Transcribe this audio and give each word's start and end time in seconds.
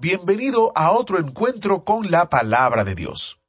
Bienvenido 0.00 0.70
a 0.76 0.92
otro 0.92 1.18
encuentro 1.18 1.82
con 1.82 2.08
la 2.08 2.30
palabra 2.30 2.84
de 2.84 2.94
Dios. 2.94 3.40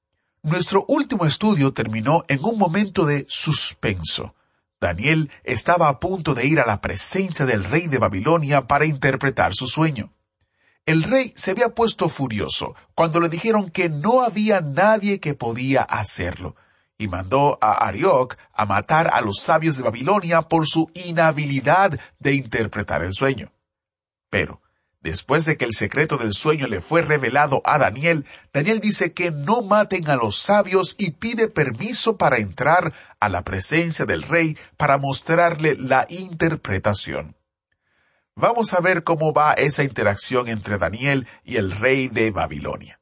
Nuestro 0.42 0.84
último 0.88 1.26
estudio 1.26 1.74
terminó 1.74 2.26
en 2.28 2.44
un 2.44 2.58
momento 2.58 3.06
de 3.06 3.28
suspenso. 3.30 4.34
Daniel 4.82 5.30
estaba 5.44 5.90
a 5.90 6.00
punto 6.00 6.34
de 6.34 6.48
ir 6.48 6.60
a 6.60 6.66
la 6.66 6.82
presencia 6.82 7.46
del 7.46 7.66
rey 7.66 7.86
de 7.86 8.00
Babilonia 8.00 8.66
para 8.66 8.88
interpretar 8.88 9.54
su 9.54 9.68
sueño. 9.68 10.12
El 10.88 11.04
rey 11.04 11.34
se 11.36 11.52
había 11.52 11.76
puesto 11.76 12.10
furioso 12.10 12.74
cuando 12.96 13.20
le 13.20 13.30
dijeron 13.30 13.70
que 13.70 13.90
no 13.90 14.22
había 14.22 14.60
nadie 14.60 15.20
que 15.20 15.36
podía 15.36 15.84
hacerlo, 15.84 16.56
y 16.98 17.08
mandó 17.08 17.60
a 17.62 17.74
Arioc 17.74 18.38
a 18.54 18.66
matar 18.66 19.12
a 19.14 19.22
los 19.22 19.40
sabios 19.40 19.78
de 19.78 19.84
Babilonia 19.84 20.42
por 20.42 20.68
su 20.68 20.90
inhabilidad 20.96 22.00
de 22.18 22.34
interpretar 22.34 23.04
el 23.04 23.14
sueño. 23.14 23.52
Pero, 24.32 24.64
Después 25.02 25.46
de 25.46 25.56
que 25.56 25.64
el 25.64 25.74
secreto 25.74 26.18
del 26.18 26.34
sueño 26.34 26.68
le 26.68 26.82
fue 26.82 27.02
revelado 27.02 27.62
a 27.64 27.78
Daniel, 27.78 28.26
Daniel 28.52 28.82
dice 28.82 29.14
que 29.14 29.32
no 29.32 29.62
maten 29.62 30.10
a 30.10 30.18
los 30.18 30.38
sabios 30.38 30.96
y 30.98 31.12
pide 31.12 31.48
permiso 31.48 32.18
para 32.18 32.38
entrar 32.38 32.94
a 33.20 33.30
la 33.30 33.44
presencia 33.44 34.06
del 34.06 34.24
rey 34.24 34.58
para 34.76 34.98
mostrarle 34.98 35.76
la 35.76 36.06
interpretación. 36.10 37.38
Vamos 38.36 38.74
a 38.74 38.82
ver 38.82 39.04
cómo 39.06 39.32
va 39.32 39.54
esa 39.54 39.84
interacción 39.84 40.50
entre 40.50 40.78
Daniel 40.78 41.28
y 41.46 41.56
el 41.56 41.72
rey 41.72 42.10
de 42.10 42.32
Babilonia. 42.32 43.00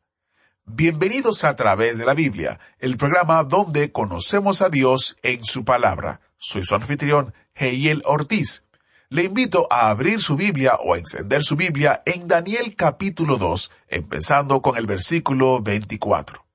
Bienvenidos 0.65 1.43
a 1.45 1.55
través 1.55 1.97
de 1.97 2.05
la 2.05 2.13
Biblia, 2.13 2.59
el 2.77 2.97
programa 2.97 3.43
donde 3.43 3.91
conocemos 3.91 4.61
a 4.61 4.69
Dios 4.69 5.17
en 5.23 5.43
su 5.43 5.63
palabra. 5.63 6.21
Soy 6.37 6.63
su 6.63 6.75
anfitrión, 6.75 7.33
Heiel 7.55 8.03
Ortiz. 8.05 8.66
Le 9.09 9.23
invito 9.23 9.67
a 9.71 9.89
abrir 9.89 10.21
su 10.21 10.35
Biblia 10.35 10.75
o 10.83 10.93
a 10.93 10.97
encender 10.97 11.41
su 11.41 11.55
Biblia 11.55 12.03
en 12.05 12.27
Daniel 12.27 12.75
capítulo 12.75 13.37
2, 13.37 13.71
empezando 13.87 14.61
con 14.61 14.75
el 14.75 14.85
versículo 14.85 15.61
24. 15.61 16.45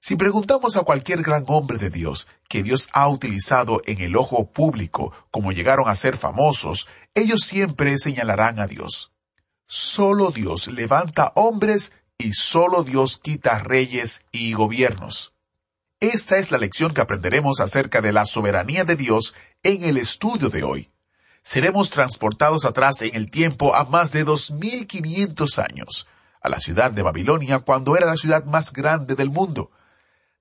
Si 0.00 0.16
preguntamos 0.16 0.76
a 0.76 0.82
cualquier 0.82 1.22
gran 1.22 1.44
hombre 1.46 1.78
de 1.78 1.88
Dios 1.88 2.26
que 2.48 2.64
Dios 2.64 2.88
ha 2.92 3.08
utilizado 3.08 3.82
en 3.86 4.00
el 4.00 4.16
ojo 4.16 4.50
público 4.50 5.12
como 5.30 5.52
llegaron 5.52 5.88
a 5.88 5.94
ser 5.94 6.16
famosos, 6.16 6.88
ellos 7.14 7.42
siempre 7.42 7.96
señalarán 7.98 8.58
a 8.58 8.66
Dios. 8.66 9.12
Solo 9.68 10.32
Dios 10.32 10.66
levanta 10.66 11.30
hombres 11.36 11.92
y 12.18 12.32
solo 12.32 12.82
Dios 12.82 13.18
quita 13.18 13.60
reyes 13.60 14.24
y 14.32 14.54
gobiernos. 14.54 15.34
Esta 16.00 16.38
es 16.38 16.50
la 16.50 16.58
lección 16.58 16.92
que 16.94 17.00
aprenderemos 17.00 17.60
acerca 17.60 18.00
de 18.00 18.12
la 18.12 18.24
soberanía 18.24 18.84
de 18.84 18.96
Dios 18.96 19.36
en 19.62 19.84
el 19.84 19.98
estudio 19.98 20.48
de 20.48 20.64
hoy 20.64 20.90
seremos 21.50 21.90
transportados 21.90 22.64
atrás 22.64 23.02
en 23.02 23.16
el 23.16 23.28
tiempo 23.28 23.74
a 23.74 23.82
más 23.82 24.12
de 24.12 24.22
2500 24.22 25.58
años, 25.58 26.06
a 26.40 26.48
la 26.48 26.60
ciudad 26.60 26.92
de 26.92 27.02
Babilonia 27.02 27.58
cuando 27.58 27.96
era 27.96 28.06
la 28.06 28.14
ciudad 28.14 28.44
más 28.44 28.72
grande 28.72 29.16
del 29.16 29.30
mundo. 29.30 29.72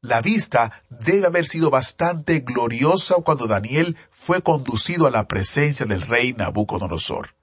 La 0.02 0.22
vista 0.22 0.84
debe 0.88 1.26
haber 1.26 1.48
sido 1.48 1.72
bastante 1.72 2.42
gloriosa 2.42 3.16
cuando 3.26 3.48
Daniel 3.48 3.98
fue 4.12 4.44
conducido 4.44 5.08
a 5.08 5.10
la 5.10 5.28
presencia 5.28 5.88
del 5.88 6.04
rey 6.04 6.34
Nabucodonosor. 6.34 7.34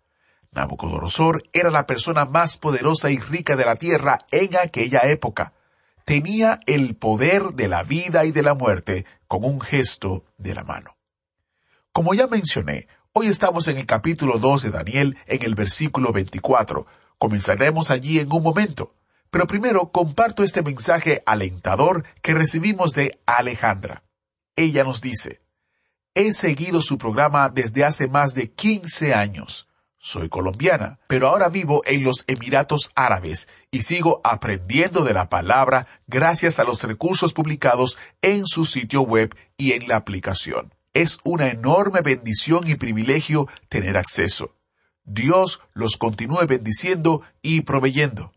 Nabucodonosor 0.52 1.42
era 1.52 1.72
la 1.72 1.88
persona 1.88 2.24
más 2.24 2.58
poderosa 2.58 3.10
y 3.10 3.18
rica 3.18 3.56
de 3.56 3.64
la 3.64 3.74
tierra 3.74 4.20
en 4.30 4.50
aquella 4.62 5.00
época. 5.00 5.54
Tenía 6.04 6.60
el 6.66 6.94
poder 6.94 7.54
de 7.54 7.66
la 7.66 7.82
vida 7.82 8.26
y 8.26 8.30
de 8.30 8.44
la 8.44 8.54
muerte 8.54 9.06
con 9.26 9.42
un 9.42 9.60
gesto 9.60 10.22
de 10.38 10.54
la 10.54 10.62
mano. 10.62 10.96
Como 11.90 12.14
ya 12.14 12.28
mencioné, 12.28 12.86
Hoy 13.18 13.28
estamos 13.28 13.66
en 13.68 13.78
el 13.78 13.86
capítulo 13.86 14.38
2 14.38 14.64
de 14.64 14.70
Daniel, 14.70 15.16
en 15.24 15.42
el 15.42 15.54
versículo 15.54 16.12
24. 16.12 16.86
Comenzaremos 17.16 17.90
allí 17.90 18.18
en 18.18 18.30
un 18.30 18.42
momento. 18.42 18.94
Pero 19.30 19.46
primero 19.46 19.90
comparto 19.90 20.44
este 20.44 20.62
mensaje 20.62 21.22
alentador 21.24 22.04
que 22.20 22.34
recibimos 22.34 22.92
de 22.92 23.18
Alejandra. 23.24 24.02
Ella 24.54 24.84
nos 24.84 25.00
dice, 25.00 25.40
He 26.14 26.34
seguido 26.34 26.82
su 26.82 26.98
programa 26.98 27.48
desde 27.48 27.86
hace 27.86 28.06
más 28.06 28.34
de 28.34 28.52
15 28.52 29.14
años. 29.14 29.66
Soy 29.96 30.28
colombiana, 30.28 30.98
pero 31.06 31.28
ahora 31.28 31.48
vivo 31.48 31.80
en 31.86 32.04
los 32.04 32.22
Emiratos 32.26 32.92
Árabes 32.94 33.48
y 33.70 33.80
sigo 33.80 34.20
aprendiendo 34.24 35.04
de 35.04 35.14
la 35.14 35.30
palabra 35.30 35.86
gracias 36.06 36.58
a 36.58 36.64
los 36.64 36.82
recursos 36.82 37.32
publicados 37.32 37.96
en 38.20 38.46
su 38.46 38.66
sitio 38.66 39.00
web 39.00 39.34
y 39.56 39.72
en 39.72 39.88
la 39.88 39.96
aplicación. 39.96 40.75
Es 40.96 41.18
una 41.24 41.50
enorme 41.50 42.00
bendición 42.00 42.66
y 42.66 42.76
privilegio 42.76 43.48
tener 43.68 43.98
acceso. 43.98 44.54
Dios 45.04 45.60
los 45.74 45.98
continúe 45.98 46.46
bendiciendo 46.48 47.20
y 47.42 47.60
proveyendo. 47.60 48.32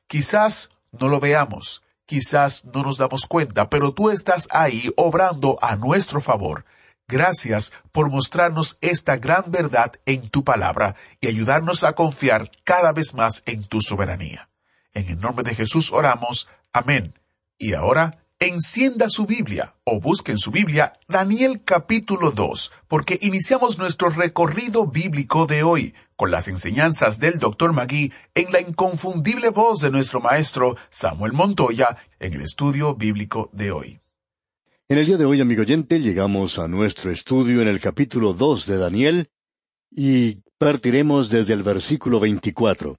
Quizás 0.07 0.71
no 0.93 1.09
lo 1.09 1.19
veamos, 1.19 1.83
quizás 2.07 2.65
no 2.67 2.85
nos 2.85 2.99
damos 2.99 3.27
cuenta, 3.27 3.69
pero 3.69 3.93
tú 3.93 4.11
estás 4.11 4.47
ahí 4.53 4.93
obrando 4.97 5.59
a 5.61 5.75
nuestro 5.75 6.21
favor. 6.21 6.65
Gracias 7.09 7.73
por 7.91 8.11
mostrarnos 8.11 8.79
esta 8.81 9.17
gran 9.17 9.51
verdad 9.51 9.95
en 10.07 10.29
tu 10.29 10.45
palabra 10.45 10.95
y 11.21 11.27
ayudarnos 11.27 11.83
a 11.83 11.95
confiar 11.95 12.49
cada 12.63 12.93
vez 12.93 13.15
más 13.15 13.43
en 13.45 13.65
tu 13.65 13.81
soberanía. 13.81 14.49
En 14.95 15.09
el 15.09 15.19
nombre 15.19 15.43
de 15.43 15.57
Jesús 15.57 15.93
oramos. 15.93 16.49
Amén. 16.73 17.19
Y 17.59 17.75
ahora, 17.75 18.22
encienda 18.47 19.09
su 19.09 19.27
Biblia 19.27 19.75
o 19.85 20.01
busque 20.01 20.33
en 20.33 20.39
su 20.39 20.51
Biblia 20.51 20.93
Daniel 21.09 21.63
capítulo 21.65 22.33
2, 22.33 22.73
porque 22.89 23.19
iniciamos 23.23 23.79
nuestro 23.79 24.11
recorrido 24.11 24.87
bíblico 24.87 25.47
de 25.47 25.63
hoy 25.63 25.95
con 26.17 26.31
las 26.31 26.49
enseñanzas 26.49 27.21
del 27.21 27.39
Dr. 27.39 27.73
Magui 27.73 28.13
en 28.35 28.53
la 28.53 28.61
inconfundible 28.61 29.51
voz 29.51 29.81
de 29.81 29.91
nuestro 29.91 30.21
maestro 30.21 30.77
Samuel 30.91 31.33
Montoya 31.33 31.97
en 32.19 32.35
el 32.35 32.43
estudio 32.43 32.95
bíblico 32.95 33.49
de 33.53 33.71
hoy. 33.71 34.01
En 34.89 34.99
el 34.99 35.07
día 35.07 35.17
de 35.17 35.25
hoy, 35.25 35.41
amigo 35.41 35.63
oyente, 35.63 36.01
llegamos 36.01 36.59
a 36.59 36.69
nuestro 36.69 37.11
estudio 37.11 37.63
en 37.63 37.69
el 37.69 37.81
capítulo 37.81 38.35
2 38.35 38.67
de 38.67 38.77
Daniel 38.77 39.31
y 39.91 40.43
partiremos 40.59 41.31
desde 41.31 41.55
el 41.55 41.63
versículo 41.63 42.19
24. 42.19 42.97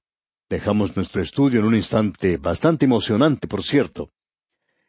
Dejamos 0.49 0.95
nuestro 0.95 1.21
estudio 1.21 1.59
en 1.59 1.65
un 1.65 1.75
instante 1.75 2.37
bastante 2.37 2.85
emocionante, 2.85 3.47
por 3.47 3.63
cierto. 3.63 4.09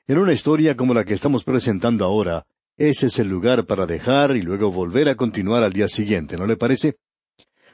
En 0.06 0.19
una 0.19 0.35
historia 0.35 0.77
como 0.77 0.93
la 0.93 1.03
que 1.03 1.15
estamos 1.15 1.45
presentando 1.45 2.05
ahora, 2.05 2.45
ese 2.77 3.06
es 3.06 3.19
el 3.19 3.29
lugar 3.29 3.65
para 3.65 3.87
dejar 3.87 4.37
y 4.37 4.43
luego 4.43 4.71
volver 4.71 5.09
a 5.09 5.15
continuar 5.15 5.62
al 5.62 5.73
día 5.73 5.89
siguiente, 5.89 6.37
¿no 6.37 6.47
le 6.47 6.59
parece? 6.59 6.99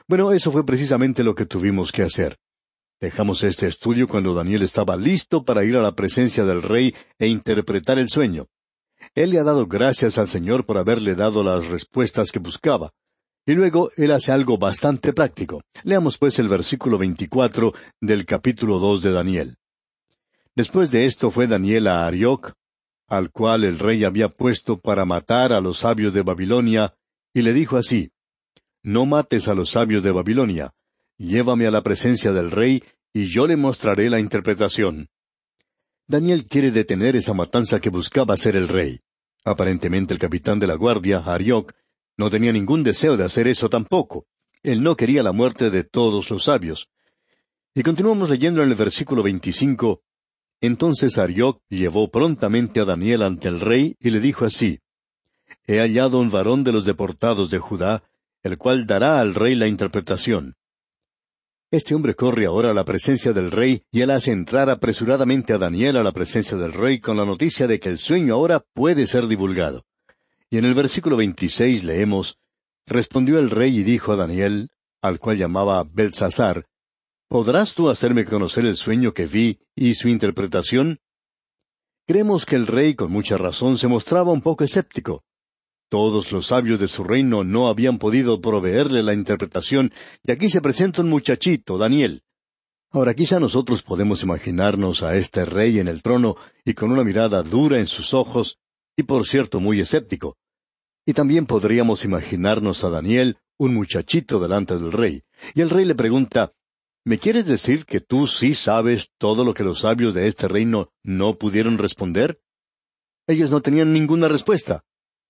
Bueno, 0.07 0.31
eso 0.31 0.49
fue 0.49 0.65
precisamente 0.65 1.25
lo 1.25 1.35
que 1.35 1.45
tuvimos 1.45 1.91
que 1.91 2.03
hacer. 2.03 2.37
Dejamos 3.01 3.43
este 3.43 3.67
estudio 3.67 4.07
cuando 4.07 4.33
Daniel 4.33 4.61
estaba 4.61 4.95
listo 4.95 5.43
para 5.43 5.65
ir 5.65 5.75
a 5.75 5.81
la 5.81 5.93
presencia 5.93 6.45
del 6.45 6.61
rey 6.61 6.95
e 7.19 7.27
interpretar 7.27 7.99
el 7.99 8.07
sueño. 8.07 8.45
Él 9.13 9.31
le 9.31 9.39
ha 9.39 9.43
dado 9.43 9.67
gracias 9.67 10.17
al 10.17 10.29
Señor 10.29 10.65
por 10.65 10.77
haberle 10.77 11.15
dado 11.15 11.43
las 11.43 11.67
respuestas 11.67 12.31
que 12.31 12.39
buscaba. 12.39 12.91
Y 13.45 13.55
luego 13.55 13.89
él 13.97 14.11
hace 14.11 14.31
algo 14.31 14.57
bastante 14.57 15.11
práctico. 15.11 15.63
Leamos 15.83 16.17
pues 16.17 16.39
el 16.39 16.47
versículo 16.47 16.97
veinticuatro 16.97 17.73
del 17.99 18.25
capítulo 18.25 18.79
dos 18.79 19.01
de 19.01 19.11
Daniel. 19.11 19.57
Después 20.55 20.91
de 20.91 21.05
esto 21.05 21.31
fue 21.31 21.47
Daniel 21.47 21.87
a 21.87 22.05
Arioc, 22.05 22.53
al 23.07 23.31
cual 23.31 23.63
el 23.63 23.79
rey 23.79 24.03
había 24.03 24.29
puesto 24.29 24.77
para 24.77 25.05
matar 25.05 25.53
a 25.53 25.61
los 25.61 25.79
sabios 25.79 26.13
de 26.13 26.21
Babilonia, 26.21 26.93
y 27.33 27.41
le 27.41 27.53
dijo 27.53 27.77
así, 27.77 28.11
No 28.83 29.05
mates 29.05 29.47
a 29.47 29.53
los 29.53 29.71
sabios 29.71 30.03
de 30.03 30.11
Babilonia, 30.11 30.73
llévame 31.17 31.67
a 31.67 31.71
la 31.71 31.83
presencia 31.83 32.31
del 32.31 32.51
rey, 32.51 32.83
y 33.13 33.25
yo 33.25 33.47
le 33.47 33.55
mostraré 33.55 34.09
la 34.09 34.19
interpretación. 34.19 35.09
Daniel 36.07 36.45
quiere 36.45 36.71
detener 36.71 37.15
esa 37.15 37.33
matanza 37.33 37.79
que 37.79 37.89
buscaba 37.89 38.33
hacer 38.33 38.55
el 38.55 38.67
rey. 38.67 38.99
Aparentemente 39.43 40.13
el 40.13 40.19
capitán 40.19 40.59
de 40.59 40.67
la 40.67 40.75
guardia, 40.75 41.19
Arioc, 41.19 41.73
no 42.17 42.29
tenía 42.29 42.51
ningún 42.51 42.83
deseo 42.83 43.17
de 43.17 43.23
hacer 43.23 43.47
eso 43.47 43.69
tampoco. 43.69 44.25
Él 44.61 44.83
no 44.83 44.95
quería 44.95 45.23
la 45.23 45.31
muerte 45.31 45.69
de 45.69 45.83
todos 45.83 46.29
los 46.29 46.43
sabios. 46.43 46.89
Y 47.73 47.81
continuamos 47.83 48.29
leyendo 48.29 48.61
en 48.61 48.69
el 48.69 48.75
versículo 48.75 49.23
veinticinco. 49.23 50.03
Entonces 50.61 51.17
Arioc 51.17 51.59
llevó 51.69 52.11
prontamente 52.11 52.79
a 52.79 52.85
Daniel 52.85 53.23
ante 53.23 53.47
el 53.47 53.59
rey 53.59 53.95
y 53.99 54.11
le 54.11 54.19
dijo 54.19 54.45
así, 54.45 54.79
He 55.65 55.79
hallado 55.79 56.19
un 56.19 56.29
varón 56.29 56.63
de 56.63 56.71
los 56.71 56.85
deportados 56.85 57.49
de 57.49 57.57
Judá, 57.57 58.03
el 58.43 58.57
cual 58.57 58.85
dará 58.85 59.19
al 59.19 59.33
rey 59.33 59.55
la 59.55 59.67
interpretación. 59.67 60.55
Este 61.71 61.95
hombre 61.95 62.15
corre 62.15 62.45
ahora 62.45 62.71
a 62.71 62.73
la 62.73 62.85
presencia 62.85 63.33
del 63.33 63.49
rey 63.49 63.83
y 63.91 64.01
él 64.01 64.11
hace 64.11 64.31
entrar 64.31 64.69
apresuradamente 64.69 65.53
a 65.53 65.57
Daniel 65.57 65.97
a 65.97 66.03
la 66.03 66.11
presencia 66.11 66.57
del 66.57 66.73
rey 66.73 66.99
con 66.99 67.17
la 67.17 67.25
noticia 67.25 67.65
de 67.65 67.79
que 67.79 67.89
el 67.89 67.97
sueño 67.97 68.35
ahora 68.35 68.59
puede 68.73 69.07
ser 69.07 69.27
divulgado. 69.27 69.85
Y 70.49 70.57
en 70.57 70.65
el 70.65 70.73
versículo 70.73 71.17
veintiséis 71.17 71.83
leemos, 71.83 72.37
Respondió 72.85 73.39
el 73.39 73.49
rey 73.49 73.77
y 73.77 73.83
dijo 73.83 74.11
a 74.11 74.15
Daniel, 74.17 74.69
al 75.01 75.19
cual 75.19 75.37
llamaba 75.37 75.85
Belsasar, 75.89 76.65
¿Podrás 77.31 77.75
tú 77.75 77.89
hacerme 77.89 78.25
conocer 78.25 78.65
el 78.65 78.75
sueño 78.75 79.13
que 79.13 79.25
vi 79.25 79.61
y 79.73 79.93
su 79.93 80.09
interpretación? 80.09 80.99
Creemos 82.05 82.45
que 82.45 82.57
el 82.57 82.67
rey 82.67 82.93
con 82.93 83.09
mucha 83.09 83.37
razón 83.37 83.77
se 83.77 83.87
mostraba 83.87 84.33
un 84.33 84.41
poco 84.41 84.65
escéptico. 84.65 85.23
Todos 85.87 86.33
los 86.33 86.47
sabios 86.47 86.77
de 86.77 86.89
su 86.89 87.05
reino 87.05 87.45
no 87.45 87.69
habían 87.69 87.99
podido 87.99 88.41
proveerle 88.41 89.01
la 89.01 89.13
interpretación, 89.13 89.93
y 90.25 90.33
aquí 90.33 90.49
se 90.49 90.59
presenta 90.59 91.03
un 91.03 91.09
muchachito, 91.09 91.77
Daniel. 91.77 92.21
Ahora 92.89 93.13
quizá 93.13 93.39
nosotros 93.39 93.81
podemos 93.81 94.23
imaginarnos 94.23 95.01
a 95.01 95.15
este 95.15 95.45
rey 95.45 95.79
en 95.79 95.87
el 95.87 96.03
trono 96.03 96.35
y 96.65 96.73
con 96.73 96.91
una 96.91 97.05
mirada 97.05 97.43
dura 97.43 97.79
en 97.79 97.87
sus 97.87 98.13
ojos, 98.13 98.59
y 98.97 99.03
por 99.03 99.25
cierto 99.25 99.61
muy 99.61 99.79
escéptico. 99.79 100.35
Y 101.05 101.13
también 101.13 101.45
podríamos 101.45 102.03
imaginarnos 102.03 102.83
a 102.83 102.89
Daniel, 102.89 103.37
un 103.57 103.73
muchachito 103.73 104.37
delante 104.41 104.77
del 104.77 104.91
rey, 104.91 105.23
y 105.55 105.61
el 105.61 105.69
rey 105.69 105.85
le 105.85 105.95
pregunta, 105.95 106.51
¿Me 107.03 107.17
quieres 107.17 107.47
decir 107.47 107.85
que 107.85 107.99
tú 107.99 108.27
sí 108.27 108.53
sabes 108.53 109.11
todo 109.17 109.43
lo 109.43 109.55
que 109.55 109.63
los 109.63 109.79
sabios 109.79 110.13
de 110.13 110.27
este 110.27 110.47
reino 110.47 110.91
no 111.03 111.35
pudieron 111.35 111.79
responder? 111.79 112.39
Ellos 113.27 113.49
no 113.49 113.61
tenían 113.61 113.91
ninguna 113.91 114.27
respuesta. 114.27 114.83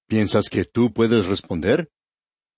¿Piensas 0.07 0.49
que 0.49 0.65
tú 0.65 0.91
puedes 0.91 1.27
responder? 1.27 1.89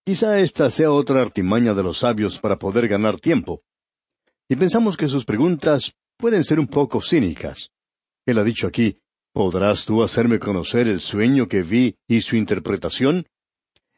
Quizá 0.03 0.39
esta 0.39 0.71
sea 0.71 0.91
otra 0.91 1.21
artimaña 1.21 1.75
de 1.75 1.83
los 1.83 1.99
sabios 1.99 2.39
para 2.39 2.57
poder 2.57 2.87
ganar 2.87 3.19
tiempo. 3.19 3.61
Y 4.49 4.55
pensamos 4.55 4.97
que 4.97 5.07
sus 5.07 5.25
preguntas 5.25 5.93
pueden 6.17 6.43
ser 6.43 6.59
un 6.59 6.67
poco 6.67 6.99
cínicas. 7.01 7.69
Él 8.25 8.39
ha 8.39 8.43
dicho 8.43 8.65
aquí, 8.65 8.97
¿podrás 9.31 9.85
tú 9.85 10.01
hacerme 10.01 10.39
conocer 10.39 10.87
el 10.87 10.99
sueño 10.99 11.47
que 11.47 11.61
vi 11.61 11.95
y 12.07 12.21
su 12.21 12.35
interpretación? 12.35 13.27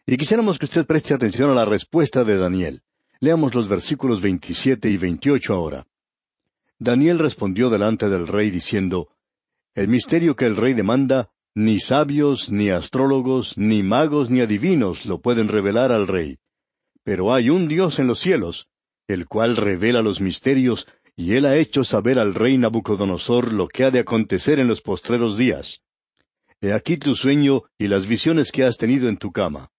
Y 0.06 0.18
quisiéramos 0.18 0.60
que 0.60 0.66
usted 0.66 0.86
preste 0.86 1.14
atención 1.14 1.50
a 1.52 1.56
la 1.56 1.66
respuesta 1.66 2.26
de 2.26 2.38
Daniel. 2.38 2.82
Leamos 3.20 3.56
los 3.56 3.70
versículos 3.70 4.22
veintisiete 4.22 4.90
y 4.90 4.98
veintiocho 4.98 5.54
ahora. 5.54 5.88
Daniel 6.78 7.20
respondió 7.20 7.70
delante 7.70 8.10
del 8.10 8.28
rey 8.28 8.52
diciendo, 8.52 9.10
El 9.74 9.88
misterio 9.88 10.36
que 10.36 10.46
el 10.46 10.56
rey 10.56 10.74
demanda 10.74 11.32
ni 11.58 11.80
sabios, 11.80 12.50
ni 12.50 12.70
astrólogos, 12.70 13.58
ni 13.58 13.82
magos, 13.82 14.30
ni 14.30 14.42
adivinos 14.42 15.06
lo 15.06 15.22
pueden 15.22 15.48
revelar 15.48 15.94
al 15.94 16.06
rey. 16.06 16.38
Pero 17.04 17.34
hay 17.34 17.50
un 17.50 17.70
Dios 17.70 17.98
en 18.00 18.08
los 18.08 18.20
cielos, 18.20 18.68
el 19.08 19.26
cual 19.26 19.56
revela 19.56 20.02
los 20.02 20.20
misterios, 20.20 20.86
y 21.16 21.36
él 21.36 21.46
ha 21.46 21.56
hecho 21.56 21.86
saber 21.86 22.20
al 22.20 22.36
rey 22.36 22.58
Nabucodonosor 22.58 23.54
lo 23.54 23.70
que 23.70 23.86
ha 23.86 23.92
de 23.92 24.00
acontecer 24.00 24.60
en 24.60 24.68
los 24.68 24.82
postreros 24.82 25.38
días. 25.38 25.82
He 26.60 26.74
aquí 26.74 26.98
tu 26.98 27.16
sueño 27.16 27.64
y 27.78 27.88
las 27.88 28.06
visiones 28.06 28.52
que 28.52 28.66
has 28.66 28.76
tenido 28.76 29.08
en 29.08 29.16
tu 29.16 29.32
cama. 29.32 29.70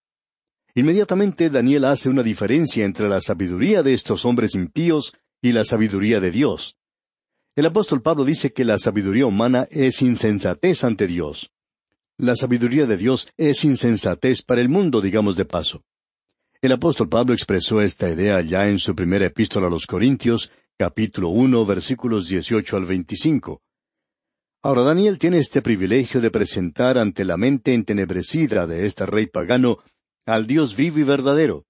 Inmediatamente 0.76 1.48
Daniel 1.48 1.86
hace 1.86 2.10
una 2.10 2.22
diferencia 2.22 2.84
entre 2.84 3.08
la 3.08 3.22
sabiduría 3.22 3.82
de 3.82 3.94
estos 3.94 4.26
hombres 4.26 4.54
impíos 4.54 5.14
y 5.40 5.52
la 5.52 5.64
sabiduría 5.64 6.20
de 6.20 6.30
Dios. 6.30 6.76
El 7.56 7.64
apóstol 7.64 8.02
Pablo 8.02 8.26
dice 8.26 8.52
que 8.52 8.62
la 8.62 8.76
sabiduría 8.76 9.24
humana 9.24 9.66
es 9.70 10.02
insensatez 10.02 10.84
ante 10.84 11.06
Dios. 11.06 11.50
La 12.18 12.36
sabiduría 12.36 12.84
de 12.84 12.98
Dios 12.98 13.26
es 13.38 13.64
insensatez 13.64 14.42
para 14.42 14.60
el 14.60 14.68
mundo, 14.68 15.00
digamos 15.00 15.36
de 15.36 15.46
paso. 15.46 15.82
El 16.60 16.72
apóstol 16.72 17.08
Pablo 17.08 17.32
expresó 17.32 17.80
esta 17.80 18.10
idea 18.10 18.42
ya 18.42 18.68
en 18.68 18.78
su 18.78 18.94
primera 18.94 19.24
epístola 19.24 19.68
a 19.68 19.70
los 19.70 19.86
Corintios, 19.86 20.50
capítulo 20.76 21.30
uno, 21.30 21.64
versículos 21.64 22.28
dieciocho 22.28 22.76
al 22.76 22.84
veinticinco. 22.84 23.62
Ahora 24.62 24.82
Daniel 24.82 25.18
tiene 25.18 25.38
este 25.38 25.62
privilegio 25.62 26.20
de 26.20 26.30
presentar 26.30 26.98
ante 26.98 27.24
la 27.24 27.38
mente 27.38 27.72
entenebrecida 27.72 28.66
de 28.66 28.84
este 28.84 29.06
rey 29.06 29.24
pagano 29.24 29.78
al 30.26 30.46
Dios 30.46 30.76
vivo 30.76 30.98
y 30.98 31.04
verdadero. 31.04 31.64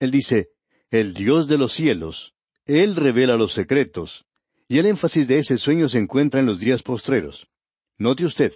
Él 0.00 0.10
dice, 0.10 0.50
el 0.90 1.14
Dios 1.14 1.48
de 1.48 1.56
los 1.56 1.72
cielos, 1.72 2.34
Él 2.66 2.96
revela 2.96 3.36
los 3.36 3.52
secretos, 3.52 4.26
y 4.68 4.78
el 4.78 4.86
énfasis 4.86 5.28
de 5.28 5.38
ese 5.38 5.56
sueño 5.56 5.88
se 5.88 5.98
encuentra 5.98 6.40
en 6.40 6.46
los 6.46 6.58
días 6.58 6.82
postreros. 6.82 7.48
Note 7.96 8.24
usted, 8.24 8.52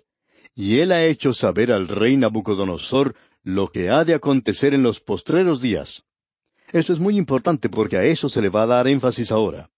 y 0.55 0.79
él 0.79 0.93
ha 0.93 1.05
hecho 1.05 1.33
saber 1.33 1.73
al 1.73 1.89
rey 1.89 2.17
Nabucodonosor 2.17 3.15
lo 3.43 3.69
que 3.69 3.89
ha 3.89 4.05
de 4.05 4.15
acontecer 4.15 4.75
en 4.75 4.83
los 4.83 5.01
postreros 5.01 5.63
días. 5.63 6.05
Esto 6.73 6.93
es 6.93 6.99
muy 6.99 7.17
importante 7.17 7.69
porque 7.69 7.97
a 7.97 8.05
eso 8.05 8.29
se 8.29 8.43
le 8.43 8.49
va 8.49 8.63
a 8.63 8.67
dar 8.67 8.89
énfasis 8.89 9.33
ahora. 9.33 9.71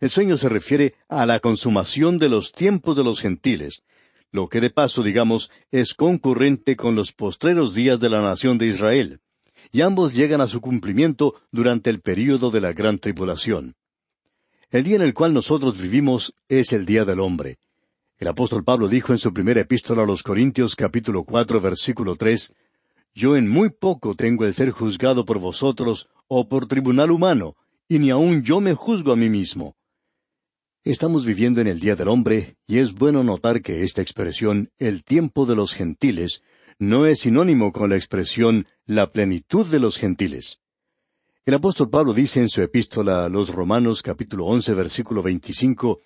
El 0.00 0.10
sueño 0.10 0.36
se 0.36 0.48
refiere 0.48 0.94
a 1.08 1.26
la 1.26 1.40
consumación 1.40 2.18
de 2.18 2.30
los 2.30 2.52
tiempos 2.52 2.96
de 2.96 3.04
los 3.04 3.20
gentiles, 3.20 3.82
lo 4.32 4.48
que 4.48 4.60
de 4.60 4.70
paso, 4.70 5.02
digamos, 5.02 5.50
es 5.70 5.94
concurrente 5.94 6.76
con 6.76 6.94
los 6.94 7.12
postreros 7.12 7.74
días 7.74 8.00
de 8.00 8.10
la 8.10 8.22
nación 8.22 8.58
de 8.58 8.66
Israel, 8.66 9.20
y 9.72 9.82
ambos 9.82 10.14
llegan 10.14 10.40
a 10.40 10.46
su 10.46 10.60
cumplimiento 10.60 11.34
durante 11.50 11.90
el 11.90 12.00
período 12.00 12.50
de 12.50 12.60
la 12.60 12.72
gran 12.72 12.98
tribulación. 12.98 13.74
El 14.70 14.84
día 14.84 14.96
en 14.96 15.02
el 15.02 15.14
cual 15.14 15.34
nosotros 15.34 15.78
vivimos 15.80 16.34
es 16.48 16.72
el 16.72 16.86
día 16.86 17.04
del 17.04 17.20
hombre, 17.20 17.58
el 18.20 18.28
apóstol 18.28 18.62
Pablo 18.62 18.86
dijo 18.86 19.12
en 19.12 19.18
su 19.18 19.32
primera 19.32 19.62
epístola 19.62 20.02
a 20.02 20.06
los 20.06 20.22
Corintios 20.22 20.76
capítulo 20.76 21.24
cuatro 21.24 21.58
versículo 21.58 22.16
tres 22.16 22.52
Yo 23.14 23.34
en 23.34 23.48
muy 23.48 23.70
poco 23.70 24.14
tengo 24.14 24.44
el 24.44 24.52
ser 24.52 24.72
juzgado 24.72 25.24
por 25.24 25.38
vosotros 25.38 26.06
o 26.28 26.46
por 26.46 26.66
tribunal 26.66 27.12
humano, 27.12 27.56
y 27.88 27.98
ni 27.98 28.10
aun 28.10 28.42
yo 28.42 28.60
me 28.60 28.74
juzgo 28.74 29.12
a 29.12 29.16
mí 29.16 29.30
mismo. 29.30 29.74
Estamos 30.82 31.26
viviendo 31.26 31.60
en 31.60 31.66
el 31.66 31.78
Día 31.78 31.94
del 31.94 32.08
Hombre, 32.08 32.56
y 32.66 32.78
es 32.78 32.94
bueno 32.94 33.22
notar 33.22 33.60
que 33.60 33.84
esta 33.84 34.00
expresión, 34.00 34.70
el 34.78 35.04
tiempo 35.04 35.44
de 35.44 35.54
los 35.54 35.74
gentiles, 35.74 36.40
no 36.78 37.04
es 37.04 37.18
sinónimo 37.20 37.70
con 37.70 37.90
la 37.90 37.96
expresión 37.96 38.66
la 38.86 39.12
plenitud 39.12 39.66
de 39.66 39.78
los 39.78 39.98
gentiles. 39.98 40.60
El 41.44 41.52
apóstol 41.52 41.90
Pablo 41.90 42.14
dice 42.14 42.40
en 42.40 42.48
su 42.48 42.62
epístola 42.62 43.26
a 43.26 43.28
los 43.28 43.50
Romanos 43.50 44.00
capítulo 44.00 44.46
once 44.46 44.72
versículo 44.72 45.22
veinticinco 45.22 46.00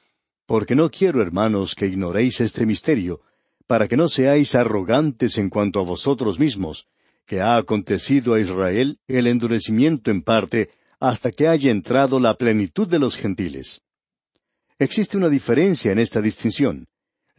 porque 0.44 0.74
no 0.74 0.90
quiero, 0.90 1.22
hermanos, 1.22 1.76
que 1.76 1.86
ignoréis 1.86 2.40
este 2.40 2.66
misterio, 2.66 3.20
para 3.68 3.86
que 3.86 3.96
no 3.96 4.08
seáis 4.08 4.56
arrogantes 4.56 5.38
en 5.38 5.50
cuanto 5.50 5.78
a 5.78 5.84
vosotros 5.84 6.40
mismos, 6.40 6.88
que 7.26 7.40
ha 7.40 7.56
acontecido 7.56 8.34
a 8.34 8.40
Israel 8.40 8.98
el 9.06 9.28
endurecimiento 9.28 10.10
en 10.10 10.22
parte, 10.22 10.70
hasta 10.98 11.30
que 11.30 11.46
haya 11.46 11.70
entrado 11.70 12.18
la 12.18 12.34
plenitud 12.34 12.88
de 12.88 12.98
los 12.98 13.16
gentiles. 13.16 13.80
Existe 14.84 15.16
una 15.16 15.30
diferencia 15.30 15.92
en 15.92 15.98
esta 15.98 16.20
distinción. 16.20 16.88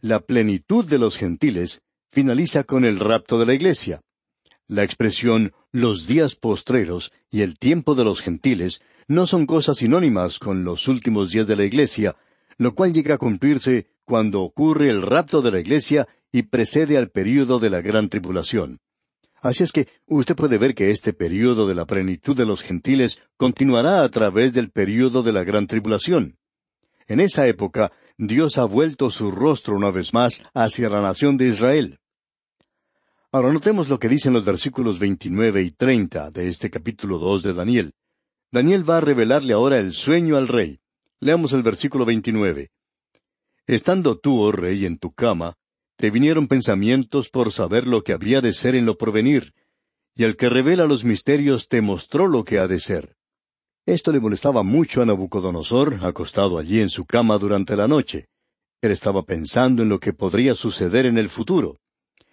La 0.00 0.18
plenitud 0.18 0.84
de 0.84 0.98
los 0.98 1.16
gentiles 1.16 1.80
finaliza 2.10 2.64
con 2.64 2.84
el 2.84 2.98
rapto 2.98 3.38
de 3.38 3.46
la 3.46 3.54
iglesia. 3.54 4.00
La 4.66 4.82
expresión 4.82 5.52
los 5.70 6.08
días 6.08 6.34
postreros 6.34 7.12
y 7.30 7.42
el 7.42 7.56
tiempo 7.56 7.94
de 7.94 8.02
los 8.02 8.20
gentiles 8.20 8.80
no 9.06 9.28
son 9.28 9.46
cosas 9.46 9.78
sinónimas 9.78 10.40
con 10.40 10.64
los 10.64 10.88
últimos 10.88 11.30
días 11.30 11.46
de 11.46 11.54
la 11.54 11.64
iglesia, 11.64 12.16
lo 12.58 12.74
cual 12.74 12.92
llega 12.92 13.14
a 13.14 13.18
cumplirse 13.18 13.86
cuando 14.04 14.42
ocurre 14.42 14.90
el 14.90 15.02
rapto 15.02 15.40
de 15.40 15.52
la 15.52 15.60
iglesia 15.60 16.08
y 16.32 16.42
precede 16.42 16.96
al 16.96 17.10
período 17.10 17.60
de 17.60 17.70
la 17.70 17.80
gran 17.80 18.08
tribulación. 18.08 18.80
Así 19.40 19.62
es 19.62 19.70
que 19.70 19.86
usted 20.06 20.34
puede 20.34 20.58
ver 20.58 20.74
que 20.74 20.90
este 20.90 21.12
período 21.12 21.68
de 21.68 21.76
la 21.76 21.86
plenitud 21.86 22.36
de 22.36 22.44
los 22.44 22.62
gentiles 22.62 23.20
continuará 23.36 24.02
a 24.02 24.08
través 24.08 24.52
del 24.52 24.70
período 24.70 25.22
de 25.22 25.30
la 25.30 25.44
gran 25.44 25.68
tribulación. 25.68 26.38
En 27.08 27.20
esa 27.20 27.46
época, 27.46 27.92
Dios 28.18 28.58
ha 28.58 28.64
vuelto 28.64 29.10
su 29.10 29.30
rostro 29.30 29.76
una 29.76 29.90
vez 29.90 30.12
más 30.12 30.42
hacia 30.54 30.88
la 30.88 31.00
nación 31.00 31.36
de 31.36 31.46
Israel. 31.46 31.98
Ahora 33.30 33.52
notemos 33.52 33.88
lo 33.88 33.98
que 33.98 34.08
dicen 34.08 34.32
los 34.32 34.44
versículos 34.44 34.98
29 34.98 35.62
y 35.62 35.70
30 35.70 36.30
de 36.30 36.48
este 36.48 36.70
capítulo 36.70 37.18
2 37.18 37.42
de 37.42 37.54
Daniel. 37.54 37.92
Daniel 38.50 38.88
va 38.88 38.98
a 38.98 39.00
revelarle 39.00 39.52
ahora 39.52 39.78
el 39.78 39.92
sueño 39.92 40.36
al 40.36 40.48
rey. 40.48 40.80
Leamos 41.20 41.52
el 41.52 41.62
versículo 41.62 42.04
29. 42.04 42.70
Estando 43.66 44.18
tú, 44.18 44.40
oh 44.40 44.52
rey, 44.52 44.86
en 44.86 44.98
tu 44.98 45.12
cama, 45.12 45.54
te 45.96 46.10
vinieron 46.10 46.46
pensamientos 46.46 47.28
por 47.28 47.52
saber 47.52 47.86
lo 47.86 48.02
que 48.02 48.12
habría 48.12 48.40
de 48.40 48.52
ser 48.52 48.74
en 48.74 48.86
lo 48.86 48.96
porvenir, 48.96 49.54
y 50.14 50.24
el 50.24 50.36
que 50.36 50.48
revela 50.48 50.86
los 50.86 51.04
misterios 51.04 51.68
te 51.68 51.80
mostró 51.82 52.26
lo 52.26 52.44
que 52.44 52.58
ha 52.58 52.68
de 52.68 52.80
ser. 52.80 53.16
Esto 53.86 54.10
le 54.10 54.18
molestaba 54.18 54.64
mucho 54.64 55.00
a 55.00 55.06
Nabucodonosor, 55.06 56.00
acostado 56.02 56.58
allí 56.58 56.80
en 56.80 56.88
su 56.88 57.04
cama 57.04 57.38
durante 57.38 57.76
la 57.76 57.86
noche. 57.86 58.26
Él 58.82 58.90
estaba 58.90 59.22
pensando 59.22 59.84
en 59.84 59.88
lo 59.88 60.00
que 60.00 60.12
podría 60.12 60.56
suceder 60.56 61.06
en 61.06 61.18
el 61.18 61.28
futuro. 61.28 61.78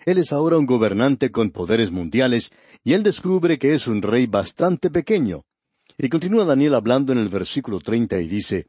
Él 0.04 0.18
es 0.18 0.34
ahora 0.34 0.58
un 0.58 0.66
gobernante 0.66 1.30
con 1.30 1.52
poderes 1.52 1.92
mundiales, 1.92 2.52
y 2.84 2.94
él 2.94 3.04
descubre 3.04 3.60
que 3.60 3.76
es 3.76 3.86
un 3.86 4.02
rey 4.02 4.26
bastante 4.26 4.90
pequeño. 4.90 5.44
Y 5.96 6.10
continúa 6.10 6.44
Daniel 6.44 6.74
hablando 6.74 7.14
en 7.14 7.20
el 7.20 7.30
versículo 7.30 7.80
treinta 7.80 8.20
y 8.20 8.28
dice, 8.28 8.66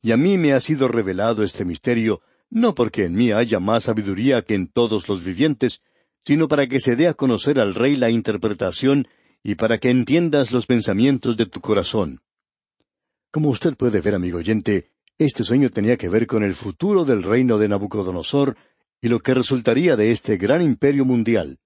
Y 0.00 0.12
a 0.12 0.16
mí 0.16 0.38
me 0.38 0.54
ha 0.54 0.60
sido 0.60 0.88
revelado 0.88 1.42
este 1.42 1.66
misterio, 1.66 2.22
no 2.48 2.74
porque 2.74 3.04
en 3.04 3.14
mí 3.14 3.30
haya 3.30 3.60
más 3.60 3.84
sabiduría 3.84 4.40
que 4.40 4.54
en 4.54 4.68
todos 4.68 5.06
los 5.06 5.22
vivientes, 5.22 5.82
sino 6.24 6.48
para 6.48 6.66
que 6.66 6.80
se 6.80 6.96
dé 6.96 7.08
a 7.08 7.14
conocer 7.14 7.60
al 7.60 7.74
rey 7.74 7.94
la 7.94 8.08
interpretación 8.08 9.06
y 9.42 9.56
para 9.56 9.78
que 9.78 9.90
entiendas 9.90 10.52
los 10.52 10.66
pensamientos 10.66 11.36
de 11.36 11.46
tu 11.46 11.60
corazón. 11.60 12.20
Como 13.30 13.48
usted 13.48 13.76
puede 13.76 14.00
ver, 14.00 14.14
amigo 14.14 14.38
oyente, 14.38 14.90
este 15.18 15.44
sueño 15.44 15.70
tenía 15.70 15.96
que 15.96 16.08
ver 16.08 16.26
con 16.26 16.42
el 16.42 16.54
futuro 16.54 17.04
del 17.04 17.22
reino 17.22 17.58
de 17.58 17.68
Nabucodonosor 17.68 18.56
y 19.00 19.08
lo 19.08 19.20
que 19.20 19.34
resultaría 19.34 19.96
de 19.96 20.10
este 20.10 20.36
gran 20.36 20.62
imperio 20.62 21.04
mundial. 21.04 21.58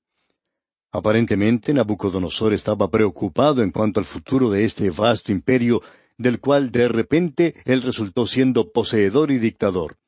Aparentemente 0.91 1.75
Nabucodonosor 1.75 2.55
estaba 2.55 2.91
preocupado 2.91 3.63
en 3.63 3.71
cuanto 3.71 4.01
al 4.01 4.07
futuro 4.07 4.51
de 4.51 4.65
este 4.65 4.91
vasto 4.91 5.33
imperio, 5.33 5.83
del 6.17 6.41
cual 6.41 6.71
de 6.71 6.89
repente 6.89 7.55
él 7.67 7.83
resultó 7.83 8.27
siendo 8.27 8.73
poseedor 8.73 9.31
y 9.31 9.39
dictador. 9.39 9.99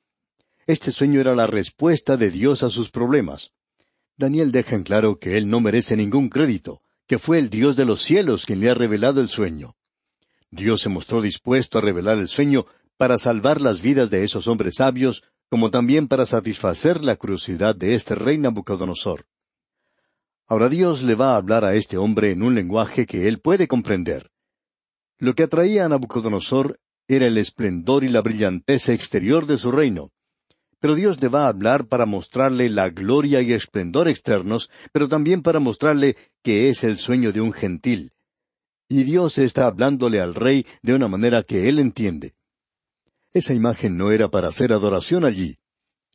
Este 0.67 0.93
sueño 0.93 1.21
era 1.21 1.35
la 1.35 1.47
respuesta 1.47 2.17
de 2.17 2.31
Dios 2.31 2.63
a 2.63 2.71
sus 2.71 2.91
problemas. 2.91 3.53
Daniel 4.17 4.53
deja 4.53 4.77
en 4.77 4.83
claro 4.83 5.19
que 5.19 5.37
él 5.37 5.49
no 5.49 5.61
merece 5.61 5.97
ningún 5.97 6.29
crédito, 6.29 6.83
que 7.09 7.19
fue 7.19 7.39
el 7.39 7.49
Dios 7.49 7.75
de 7.77 7.87
los 7.87 8.03
cielos 8.03 8.45
quien 8.45 8.61
le 8.61 8.71
ha 8.71 8.75
revelado 8.75 9.21
el 9.23 9.29
sueño. 9.29 9.75
Dios 10.51 10.83
se 10.83 10.91
mostró 10.91 11.23
dispuesto 11.23 11.79
a 11.79 11.81
revelar 11.81 12.19
el 12.19 12.29
sueño 12.29 12.67
para 12.99 13.19
salvar 13.19 13.61
las 13.61 13.81
vidas 13.81 14.11
de 14.11 14.25
esos 14.25 14.47
hombres 14.47 14.75
sabios, 14.77 15.25
como 15.49 15.71
también 15.71 16.07
para 16.07 16.27
satisfacer 16.27 17.03
la 17.03 17.17
curiosidad 17.17 17.75
de 17.75 17.95
este 17.95 18.15
rey 18.15 18.37
Nabucodonosor. 18.37 19.25
Ahora 20.47 20.69
Dios 20.69 21.03
le 21.03 21.15
va 21.15 21.33
a 21.33 21.37
hablar 21.37 21.65
a 21.65 21.75
este 21.75 21.97
hombre 21.97 22.31
en 22.31 22.43
un 22.43 22.55
lenguaje 22.55 23.07
que 23.07 23.27
él 23.27 23.41
puede 23.41 23.69
comprender. 23.69 24.31
Lo 25.19 25.35
que 25.35 25.45
atraía 25.45 25.87
a 25.87 25.89
Nabucodonosor 25.89 26.79
era 27.07 27.27
el 27.27 27.39
esplendor 27.39 28.05
y 28.05 28.09
la 28.09 28.21
brillanteza 28.21 28.93
exterior 28.93 29.47
de 29.47 29.57
su 29.57 29.73
reino. 29.73 30.11
Pero 30.81 30.95
Dios 30.95 31.21
le 31.21 31.29
va 31.29 31.45
a 31.45 31.49
hablar 31.49 31.87
para 31.87 32.07
mostrarle 32.07 32.69
la 32.71 32.91
gloria 32.91 33.41
y 33.41 33.53
esplendor 33.53 34.09
externos, 34.09 34.71
pero 34.93 35.09
también 35.09 35.43
para 35.43 35.59
mostrarle 35.59 36.17
que 36.43 36.69
es 36.69 36.85
el 36.85 36.99
sueño 36.99 37.33
de 37.33 37.41
un 37.41 37.53
gentil. 37.53 38.13
Y 38.89 39.03
Dios 39.03 39.39
está 39.39 39.67
hablándole 39.67 40.21
al 40.21 40.35
rey 40.35 40.67
de 40.83 40.95
una 40.95 41.09
manera 41.09 41.43
que 41.43 41.69
él 41.69 41.79
entiende. 41.79 42.35
Esa 43.33 43.55
imagen 43.55 43.97
no 43.97 44.11
era 44.13 44.31
para 44.31 44.49
hacer 44.49 44.73
adoración 44.73 45.25
allí. 45.25 45.59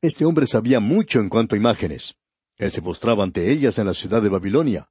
Este 0.02 0.26
hombre 0.26 0.48
sabía 0.48 0.80
mucho 0.80 1.20
en 1.20 1.30
cuanto 1.30 1.56
a 1.56 1.58
imágenes. 1.58 2.16
Él 2.58 2.72
se 2.72 2.82
postraba 2.82 3.24
ante 3.24 3.52
ellas 3.52 3.78
en 3.80 3.88
la 3.88 3.94
ciudad 3.94 4.22
de 4.22 4.30
Babilonia. 4.30 4.90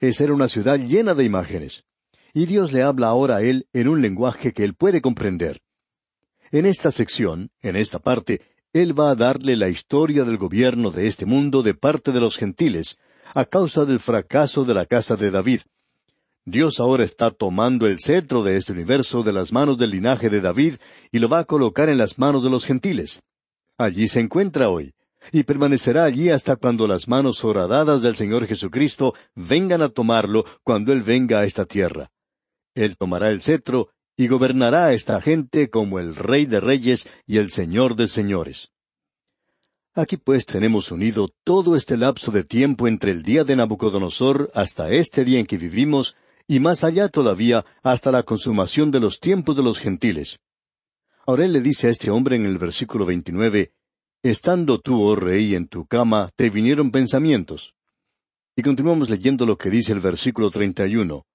Esa 0.00 0.24
era 0.24 0.34
una 0.34 0.48
ciudad 0.48 0.78
llena 0.78 1.14
de 1.14 1.24
imágenes. 1.24 1.84
Y 2.32 2.46
Dios 2.46 2.72
le 2.72 2.82
habla 2.82 3.08
ahora 3.08 3.36
a 3.36 3.42
él 3.42 3.68
en 3.72 3.88
un 3.88 4.02
lenguaje 4.02 4.52
que 4.52 4.64
él 4.64 4.74
puede 4.74 5.00
comprender. 5.00 5.62
En 6.50 6.66
esta 6.66 6.90
sección, 6.90 7.50
en 7.62 7.76
esta 7.76 7.98
parte, 7.98 8.40
él 8.74 8.98
va 8.98 9.10
a 9.10 9.14
darle 9.14 9.56
la 9.56 9.68
historia 9.68 10.24
del 10.24 10.36
gobierno 10.36 10.90
de 10.90 11.06
este 11.06 11.26
mundo 11.26 11.62
de 11.62 11.74
parte 11.74 12.10
de 12.10 12.18
los 12.18 12.36
gentiles, 12.36 12.98
a 13.32 13.44
causa 13.44 13.84
del 13.84 14.00
fracaso 14.00 14.64
de 14.64 14.74
la 14.74 14.84
casa 14.84 15.14
de 15.14 15.30
David. 15.30 15.60
Dios 16.44 16.80
ahora 16.80 17.04
está 17.04 17.30
tomando 17.30 17.86
el 17.86 18.00
cetro 18.00 18.42
de 18.42 18.56
este 18.56 18.72
universo 18.72 19.22
de 19.22 19.32
las 19.32 19.52
manos 19.52 19.78
del 19.78 19.90
linaje 19.90 20.28
de 20.28 20.40
David 20.40 20.74
y 21.12 21.20
lo 21.20 21.28
va 21.28 21.38
a 21.38 21.44
colocar 21.44 21.88
en 21.88 21.98
las 21.98 22.18
manos 22.18 22.42
de 22.42 22.50
los 22.50 22.66
gentiles. 22.66 23.22
Allí 23.78 24.08
se 24.08 24.18
encuentra 24.18 24.68
hoy, 24.68 24.92
y 25.30 25.44
permanecerá 25.44 26.04
allí 26.04 26.30
hasta 26.30 26.56
cuando 26.56 26.88
las 26.88 27.06
manos 27.06 27.44
horadadas 27.44 28.02
del 28.02 28.16
Señor 28.16 28.44
Jesucristo 28.48 29.14
vengan 29.36 29.82
a 29.82 29.88
tomarlo 29.88 30.44
cuando 30.64 30.92
Él 30.92 31.02
venga 31.02 31.38
a 31.38 31.44
esta 31.44 31.64
tierra. 31.64 32.10
Él 32.74 32.96
tomará 32.96 33.30
el 33.30 33.40
cetro 33.40 33.90
y 34.16 34.28
gobernará 34.28 34.86
a 34.86 34.92
esta 34.92 35.20
gente 35.20 35.70
como 35.70 35.98
el 35.98 36.14
Rey 36.14 36.46
de 36.46 36.60
Reyes 36.60 37.08
y 37.26 37.38
el 37.38 37.50
Señor 37.50 37.96
de 37.96 38.08
Señores. 38.08 38.70
Aquí 39.94 40.16
pues 40.16 40.44
tenemos 40.44 40.90
unido 40.90 41.28
todo 41.44 41.76
este 41.76 41.96
lapso 41.96 42.32
de 42.32 42.42
tiempo 42.42 42.88
entre 42.88 43.12
el 43.12 43.22
día 43.22 43.44
de 43.44 43.54
Nabucodonosor 43.54 44.50
hasta 44.54 44.90
este 44.90 45.24
día 45.24 45.38
en 45.38 45.46
que 45.46 45.56
vivimos, 45.56 46.16
y 46.48 46.60
más 46.60 46.84
allá 46.84 47.08
todavía 47.08 47.64
hasta 47.82 48.10
la 48.10 48.24
consumación 48.24 48.90
de 48.90 49.00
los 49.00 49.20
tiempos 49.20 49.56
de 49.56 49.62
los 49.62 49.78
gentiles. 49.78 50.40
Ahora 51.26 51.44
él 51.44 51.52
le 51.52 51.60
dice 51.60 51.86
a 51.86 51.90
este 51.90 52.10
hombre 52.10 52.36
en 52.36 52.44
el 52.44 52.58
versículo 52.58 53.06
29, 53.06 53.72
Estando 54.22 54.80
tú, 54.80 55.02
oh 55.02 55.16
rey, 55.16 55.54
en 55.54 55.68
tu 55.68 55.86
cama, 55.86 56.30
te 56.34 56.50
vinieron 56.50 56.90
pensamientos. 56.90 57.74
Y 58.56 58.62
continuamos 58.62 59.10
leyendo 59.10 59.46
lo 59.46 59.58
que 59.58 59.70
dice 59.70 59.92
el 59.92 60.00
versículo 60.00 60.50
31. 60.50 61.26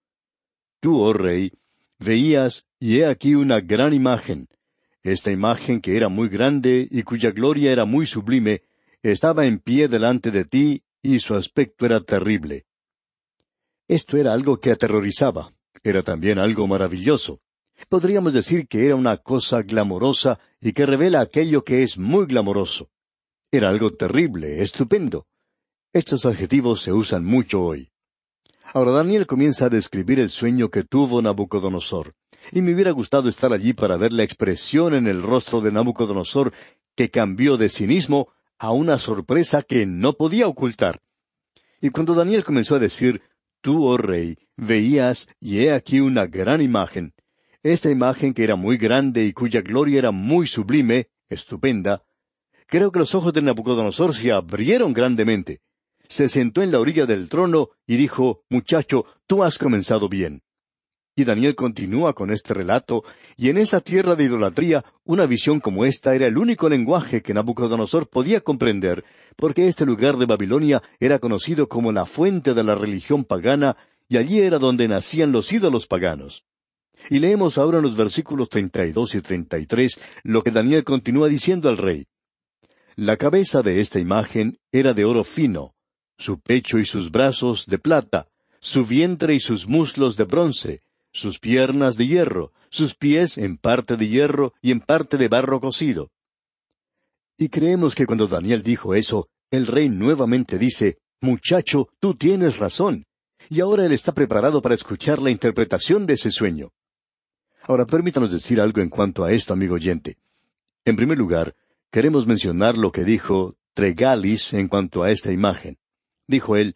Tú, 0.79 1.00
oh 1.00 1.13
rey, 1.13 1.51
veías, 2.00 2.65
y 2.79 3.00
he 3.00 3.06
aquí 3.06 3.36
una 3.36 3.60
gran 3.60 3.94
imagen. 3.94 4.48
Esta 5.03 5.32
imagen 5.32 5.82
que 5.82 5.96
era 5.96 6.10
muy 6.10 6.29
grande 6.29 6.88
y 6.89 7.03
cuya 7.03 7.32
gloria 7.32 7.72
era 7.72 7.86
muy 7.86 8.06
sublime, 8.06 8.63
estaba 9.01 9.46
en 9.46 9.60
pie 9.60 9.88
delante 9.88 10.32
de 10.32 10.46
ti, 10.46 10.84
y 11.01 11.20
su 11.20 11.36
aspecto 11.36 11.86
era 11.86 12.01
terrible. 12.01 12.65
Esto 13.88 14.18
era 14.18 14.34
algo 14.34 14.60
que 14.60 14.72
aterrorizaba, 14.72 15.53
era 15.84 16.03
también 16.03 16.39
algo 16.39 16.68
maravilloso. 16.68 17.41
Podríamos 17.88 18.34
decir 18.34 18.68
que 18.68 18.86
era 18.86 18.96
una 18.96 19.18
cosa 19.18 19.62
glamorosa 19.62 20.39
y 20.60 20.74
que 20.74 20.86
revela 20.86 21.22
aquello 21.22 21.63
que 21.63 21.84
es 21.84 21.98
muy 21.98 22.25
glamoroso. 22.25 22.89
Era 23.51 23.70
algo 23.70 23.94
terrible, 23.94 24.62
estupendo. 24.62 25.27
Estos 25.94 26.25
adjetivos 26.25 26.82
se 26.82 26.91
usan 26.91 27.25
mucho 27.25 27.63
hoy. 27.63 27.89
Ahora 28.71 28.91
Daniel 28.91 29.25
comienza 29.25 29.65
a 29.65 29.69
describir 29.69 30.19
el 30.19 30.29
sueño 30.29 30.69
que 30.69 30.83
tuvo 30.83 31.23
Nabucodonosor, 31.23 32.13
y 32.51 32.61
me 32.61 32.75
hubiera 32.75 32.91
gustado 32.91 33.27
estar 33.27 33.51
allí 33.51 33.73
para 33.73 33.97
ver 33.97 34.13
la 34.13 34.21
expresión 34.21 34.93
en 34.93 35.07
el 35.07 35.23
rostro 35.23 35.59
de 35.59 35.71
Nabucodonosor 35.71 36.53
que 36.95 37.09
cambió 37.09 37.57
de 37.57 37.69
cinismo 37.69 38.27
a 38.59 38.71
una 38.71 38.99
sorpresa 38.99 39.63
que 39.63 39.88
no 39.88 40.13
podía 40.13 40.47
ocultar. 40.47 41.01
Y 41.81 41.89
cuando 41.89 42.13
Daniel 42.13 42.43
comenzó 42.43 42.75
a 42.75 42.79
decir, 42.79 43.23
Tú, 43.61 43.85
oh 43.85 43.97
rey, 43.97 44.38
veías, 44.55 45.27
y 45.39 45.61
he 45.61 45.73
aquí 45.73 45.99
una 45.99 46.27
gran 46.27 46.61
imagen. 46.61 47.13
Esta 47.63 47.89
imagen 47.89 48.33
que 48.35 48.43
era 48.43 48.55
muy 48.55 48.77
grande 48.77 49.25
y 49.25 49.33
cuya 49.33 49.61
gloria 49.61 49.97
era 49.97 50.11
muy 50.11 50.45
sublime, 50.45 51.09
estupenda, 51.27 52.03
creo 52.67 52.91
que 52.91 52.99
los 52.99 53.15
ojos 53.15 53.33
de 53.33 53.41
Nabucodonosor 53.41 54.15
se 54.15 54.31
abrieron 54.31 54.93
grandemente 54.93 55.59
se 56.09 56.27
sentó 56.27 56.63
en 56.63 56.71
la 56.71 56.79
orilla 56.79 57.05
del 57.05 57.29
trono 57.29 57.69
y 57.87 57.95
dijo, 57.95 58.43
Muchacho, 58.49 59.05
tú 59.27 59.43
has 59.43 59.57
comenzado 59.59 60.09
bien. 60.09 60.41
Y 61.15 61.23
Daniel 61.23 61.55
continúa 61.55 62.13
con 62.13 62.31
este 62.31 62.53
relato, 62.53 63.03
y 63.37 63.49
en 63.49 63.57
esa 63.57 63.81
tierra 63.81 64.15
de 64.15 64.23
idolatría, 64.23 64.83
una 65.03 65.25
visión 65.25 65.59
como 65.59 65.85
esta 65.85 66.15
era 66.15 66.27
el 66.27 66.37
único 66.37 66.69
lenguaje 66.69 67.21
que 67.21 67.33
Nabucodonosor 67.33 68.09
podía 68.09 68.41
comprender, 68.41 69.03
porque 69.35 69.67
este 69.67 69.85
lugar 69.85 70.17
de 70.17 70.25
Babilonia 70.25 70.81
era 70.99 71.19
conocido 71.19 71.67
como 71.67 71.91
la 71.91 72.05
fuente 72.05 72.53
de 72.53 72.63
la 72.63 72.75
religión 72.75 73.23
pagana, 73.23 73.77
y 74.07 74.17
allí 74.17 74.39
era 74.39 74.57
donde 74.59 74.87
nacían 74.87 75.31
los 75.31 75.51
ídolos 75.51 75.87
paganos. 75.87 76.45
Y 77.09 77.19
leemos 77.19 77.57
ahora 77.57 77.77
en 77.77 77.83
los 77.83 77.95
versículos 77.95 78.49
treinta 78.49 78.85
y 78.85 78.91
dos 78.91 79.13
y 79.13 79.21
treinta 79.21 79.57
y 79.59 79.65
tres 79.65 79.99
lo 80.23 80.43
que 80.43 80.51
Daniel 80.51 80.83
continúa 80.83 81.27
diciendo 81.27 81.69
al 81.69 81.77
rey. 81.77 82.07
La 82.95 83.17
cabeza 83.17 83.61
de 83.61 83.79
esta 83.79 83.99
imagen 83.99 84.57
era 84.71 84.93
de 84.93 85.05
oro 85.05 85.23
fino, 85.23 85.73
su 86.19 86.39
pecho 86.39 86.77
y 86.77 86.85
sus 86.85 87.09
brazos 87.09 87.65
de 87.65 87.79
plata, 87.79 88.27
su 88.59 88.85
vientre 88.85 89.33
y 89.33 89.39
sus 89.39 89.67
muslos 89.67 90.17
de 90.17 90.25
bronce, 90.25 90.81
sus 91.11 91.39
piernas 91.39 91.95
de 91.95 92.05
hierro, 92.05 92.51
sus 92.69 92.93
pies 92.93 93.38
en 93.38 93.57
parte 93.57 93.95
de 93.97 94.07
hierro 94.07 94.53
y 94.61 94.71
en 94.71 94.81
parte 94.81 95.17
de 95.17 95.29
barro 95.29 95.59
cocido. 95.59 96.11
Y 97.38 97.47
creemos 97.49 97.95
que 97.95 98.05
cuando 98.05 98.27
Daniel 98.27 98.61
dijo 98.61 98.93
eso, 98.93 99.29
el 99.49 99.65
rey 99.65 99.89
nuevamente 99.89 100.59
dice, 100.59 100.99
Muchacho, 101.21 101.88
tú 101.99 102.13
tienes 102.13 102.59
razón. 102.59 103.05
Y 103.49 103.61
ahora 103.61 103.85
él 103.85 103.93
está 103.93 104.13
preparado 104.13 104.61
para 104.61 104.75
escuchar 104.75 105.21
la 105.21 105.31
interpretación 105.31 106.05
de 106.05 106.13
ese 106.13 106.31
sueño. 106.31 106.71
Ahora 107.63 107.85
permítanos 107.85 108.31
decir 108.31 108.59
algo 108.59 108.81
en 108.81 108.89
cuanto 108.89 109.23
a 109.23 109.31
esto, 109.31 109.53
amigo 109.53 109.75
oyente. 109.75 110.17
En 110.83 110.95
primer 110.95 111.17
lugar, 111.17 111.55
queremos 111.91 112.27
mencionar 112.27 112.77
lo 112.77 112.91
que 112.91 113.03
dijo 113.05 113.55
Tregalis 113.73 114.53
en 114.53 114.67
cuanto 114.67 115.03
a 115.03 115.11
esta 115.11 115.31
imagen. 115.31 115.78
Dijo 116.29 116.55
él, 116.57 116.75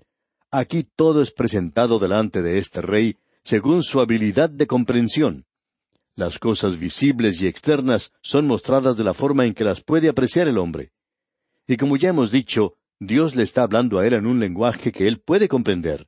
Aquí 0.49 0.83
todo 0.83 1.21
es 1.21 1.29
presentado 1.29 1.99
delante 1.99 2.41
de 2.41 2.57
este 2.57 2.81
rey 2.81 3.17
según 3.43 3.83
su 3.83 4.01
habilidad 4.01 4.49
de 4.49 4.65
comprensión. 4.65 5.45
Las 6.15 6.39
cosas 6.39 6.79
visibles 6.79 7.39
y 7.39 7.45
externas 7.45 8.13
son 8.23 8.47
mostradas 8.47 8.97
de 8.97 9.03
la 9.03 9.13
forma 9.13 9.45
en 9.45 9.53
que 9.53 9.63
las 9.63 9.81
puede 9.83 10.09
apreciar 10.09 10.47
el 10.47 10.57
hombre. 10.57 10.91
Y 11.67 11.77
como 11.77 11.97
ya 11.97 12.09
hemos 12.09 12.31
dicho, 12.31 12.77
Dios 12.99 13.35
le 13.35 13.43
está 13.43 13.61
hablando 13.61 13.99
a 13.99 14.07
él 14.07 14.13
en 14.13 14.25
un 14.25 14.39
lenguaje 14.39 14.91
que 14.91 15.07
él 15.07 15.21
puede 15.21 15.47
comprender. 15.47 16.07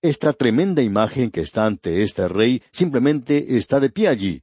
Esta 0.00 0.32
tremenda 0.32 0.80
imagen 0.80 1.32
que 1.32 1.40
está 1.40 1.66
ante 1.66 2.04
este 2.04 2.28
rey 2.28 2.62
simplemente 2.70 3.56
está 3.56 3.80
de 3.80 3.90
pie 3.90 4.06
allí. 4.06 4.42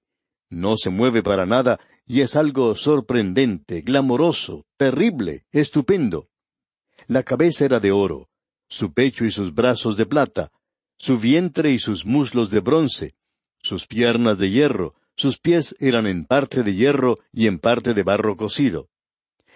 No 0.50 0.76
se 0.76 0.90
mueve 0.90 1.24
para 1.24 1.46
nada 1.46 1.80
y 2.06 2.20
es 2.20 2.36
algo 2.36 2.76
sorprendente, 2.76 3.82
glamoroso, 3.82 4.66
terrible, 4.76 5.46
estupendo. 5.54 6.28
La 7.06 7.24
cabeza 7.24 7.66
era 7.66 7.80
de 7.80 7.92
oro, 7.92 8.30
su 8.68 8.94
pecho 8.94 9.26
y 9.26 9.32
sus 9.32 9.54
brazos 9.54 9.98
de 9.98 10.06
plata, 10.06 10.52
su 10.98 11.20
vientre 11.20 11.72
y 11.72 11.80
sus 11.80 12.06
muslos 12.06 12.50
de 12.50 12.60
bronce, 12.60 13.16
sus 13.60 13.86
piernas 13.86 14.38
de 14.38 14.50
hierro, 14.50 14.96
sus 15.16 15.38
pies 15.40 15.76
eran 15.80 16.08
en 16.08 16.26
parte 16.26 16.64
de 16.64 16.74
hierro 16.74 17.20
y 17.32 17.48
en 17.48 17.60
parte 17.60 17.94
de 17.94 18.04
barro 18.04 18.36
cocido. 18.36 18.90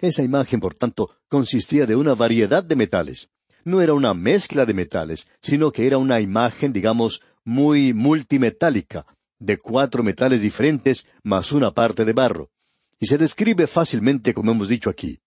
Esa 0.00 0.22
imagen, 0.22 0.60
por 0.60 0.74
tanto, 0.74 1.10
consistía 1.28 1.86
de 1.86 1.94
una 1.94 2.14
variedad 2.14 2.64
de 2.64 2.74
metales. 2.74 3.28
No 3.64 3.80
era 3.80 3.94
una 3.94 4.14
mezcla 4.14 4.66
de 4.66 4.74
metales, 4.74 5.28
sino 5.40 5.70
que 5.70 5.86
era 5.86 5.98
una 5.98 6.20
imagen, 6.20 6.72
digamos, 6.72 7.22
muy 7.44 7.94
multimetálica, 7.94 9.06
de 9.38 9.58
cuatro 9.58 10.02
metales 10.02 10.42
diferentes 10.42 11.06
más 11.22 11.52
una 11.52 11.72
parte 11.72 12.04
de 12.04 12.12
barro. 12.12 12.50
Y 12.98 13.06
se 13.06 13.18
describe 13.18 13.66
fácilmente 13.68 14.34
como 14.34 14.50
hemos 14.50 14.68
dicho 14.68 14.90
aquí. 14.90 15.20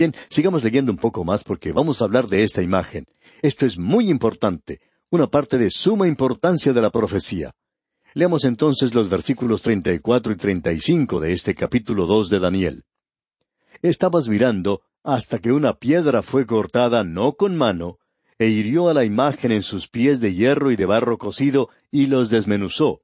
Bien, 0.00 0.14
sigamos 0.30 0.64
leyendo 0.64 0.90
un 0.90 0.96
poco 0.96 1.24
más 1.24 1.44
porque 1.44 1.72
vamos 1.72 2.00
a 2.00 2.06
hablar 2.06 2.26
de 2.26 2.42
esta 2.42 2.62
imagen. 2.62 3.04
Esto 3.42 3.66
es 3.66 3.76
muy 3.76 4.08
importante, 4.08 4.80
una 5.10 5.26
parte 5.26 5.58
de 5.58 5.68
suma 5.68 6.08
importancia 6.08 6.72
de 6.72 6.80
la 6.80 6.88
profecía. 6.88 7.52
Leamos 8.14 8.46
entonces 8.46 8.94
los 8.94 9.10
versículos 9.10 9.60
treinta 9.60 9.92
y 9.92 9.98
cuatro 9.98 10.32
y 10.32 10.36
treinta 10.36 10.72
y 10.72 10.80
cinco 10.80 11.20
de 11.20 11.32
este 11.32 11.54
capítulo 11.54 12.06
dos 12.06 12.30
de 12.30 12.38
Daniel. 12.38 12.84
Estabas 13.82 14.26
mirando 14.26 14.80
hasta 15.04 15.38
que 15.38 15.52
una 15.52 15.74
piedra 15.74 16.22
fue 16.22 16.46
cortada 16.46 17.04
no 17.04 17.34
con 17.34 17.58
mano, 17.58 17.98
e 18.38 18.48
hirió 18.48 18.88
a 18.88 18.94
la 18.94 19.04
imagen 19.04 19.52
en 19.52 19.62
sus 19.62 19.86
pies 19.86 20.18
de 20.18 20.32
hierro 20.32 20.72
y 20.72 20.76
de 20.76 20.86
barro 20.86 21.18
cocido, 21.18 21.68
y 21.90 22.06
los 22.06 22.30
desmenuzó. 22.30 23.02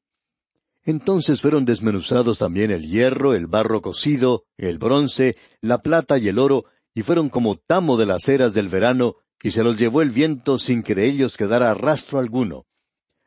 Entonces 0.82 1.42
fueron 1.42 1.66
desmenuzados 1.66 2.38
también 2.38 2.70
el 2.70 2.86
hierro, 2.86 3.34
el 3.34 3.48
barro 3.48 3.82
cocido, 3.82 4.44
el 4.56 4.78
bronce, 4.78 5.36
la 5.60 5.82
plata 5.82 6.16
y 6.16 6.28
el 6.28 6.38
oro, 6.38 6.64
y 6.96 7.02
fueron 7.02 7.28
como 7.28 7.56
tamo 7.56 7.98
de 7.98 8.06
las 8.06 8.26
eras 8.26 8.54
del 8.54 8.70
verano, 8.70 9.16
y 9.42 9.50
se 9.50 9.62
los 9.62 9.76
llevó 9.76 10.00
el 10.00 10.08
viento 10.08 10.58
sin 10.58 10.82
que 10.82 10.94
de 10.94 11.04
ellos 11.04 11.36
quedara 11.36 11.74
rastro 11.74 12.18
alguno. 12.18 12.64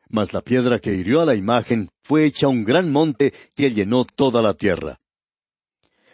Mas 0.08 0.32
la 0.32 0.40
piedra 0.40 0.80
que 0.80 0.92
hirió 0.92 1.20
a 1.20 1.24
la 1.24 1.36
imagen 1.36 1.88
fue 2.02 2.24
hecha 2.24 2.48
un 2.48 2.64
gran 2.64 2.90
monte 2.90 3.32
que 3.54 3.70
llenó 3.70 4.04
toda 4.04 4.42
la 4.42 4.54
tierra. 4.54 4.98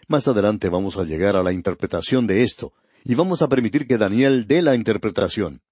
Más 0.07 0.29
adelante 0.29 0.69
vamos 0.69 0.99
a 0.99 1.05
llegar 1.05 1.35
a 1.35 1.43
la 1.43 1.51
interpretación 1.51 2.27
de 2.27 2.43
esto, 2.43 2.75
y 3.05 3.15
vamos 3.15 3.41
a 3.41 3.49
permitir 3.49 3.87
que 3.87 3.97
Daniel 3.97 4.47
dé 4.47 4.61
la 4.61 4.75
interpretación. 4.75 5.63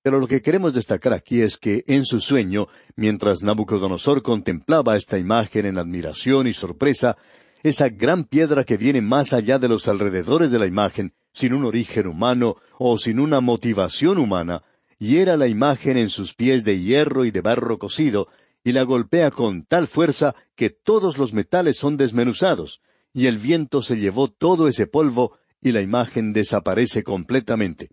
Pero 0.00 0.20
lo 0.20 0.28
que 0.28 0.42
queremos 0.42 0.74
destacar 0.74 1.12
aquí 1.12 1.40
es 1.40 1.56
que 1.56 1.82
en 1.88 2.04
su 2.04 2.20
sueño, 2.20 2.68
mientras 2.94 3.42
Nabucodonosor 3.42 4.22
contemplaba 4.22 4.96
esta 4.96 5.18
imagen 5.18 5.66
en 5.66 5.78
admiración 5.78 6.46
y 6.46 6.52
sorpresa, 6.52 7.16
esa 7.64 7.88
gran 7.88 8.22
piedra 8.22 8.62
que 8.62 8.76
viene 8.76 9.00
más 9.00 9.32
allá 9.32 9.58
de 9.58 9.66
los 9.66 9.88
alrededores 9.88 10.52
de 10.52 10.60
la 10.60 10.66
imagen, 10.66 11.14
sin 11.32 11.54
un 11.54 11.64
origen 11.64 12.06
humano 12.06 12.56
o 12.78 12.98
sin 12.98 13.20
una 13.20 13.40
motivación 13.40 14.18
humana, 14.18 14.62
hiera 14.98 15.36
la 15.36 15.48
imagen 15.48 15.96
en 15.96 16.10
sus 16.10 16.34
pies 16.34 16.64
de 16.64 16.80
hierro 16.80 17.24
y 17.24 17.30
de 17.30 17.40
barro 17.40 17.78
cocido, 17.78 18.28
y 18.64 18.72
la 18.72 18.82
golpea 18.82 19.30
con 19.30 19.64
tal 19.64 19.88
fuerza 19.88 20.34
que 20.54 20.70
todos 20.70 21.18
los 21.18 21.32
metales 21.32 21.76
son 21.76 21.96
desmenuzados, 21.96 22.80
y 23.12 23.26
el 23.26 23.38
viento 23.38 23.82
se 23.82 23.96
llevó 23.96 24.28
todo 24.28 24.68
ese 24.68 24.86
polvo 24.86 25.38
y 25.60 25.72
la 25.72 25.80
imagen 25.80 26.32
desaparece 26.32 27.02
completamente. 27.02 27.90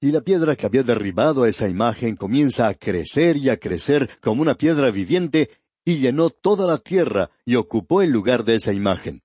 Y 0.00 0.12
la 0.12 0.22
piedra 0.22 0.56
que 0.56 0.66
había 0.66 0.82
derribado 0.82 1.42
a 1.42 1.48
esa 1.48 1.68
imagen 1.68 2.16
comienza 2.16 2.68
a 2.68 2.74
crecer 2.74 3.36
y 3.36 3.50
a 3.50 3.58
crecer 3.58 4.08
como 4.20 4.42
una 4.42 4.54
piedra 4.54 4.90
viviente 4.90 5.50
y 5.84 5.98
llenó 5.98 6.30
toda 6.30 6.66
la 6.66 6.78
tierra 6.78 7.30
y 7.44 7.56
ocupó 7.56 8.02
el 8.02 8.10
lugar 8.10 8.44
de 8.44 8.54
esa 8.54 8.72
imagen. 8.72 9.22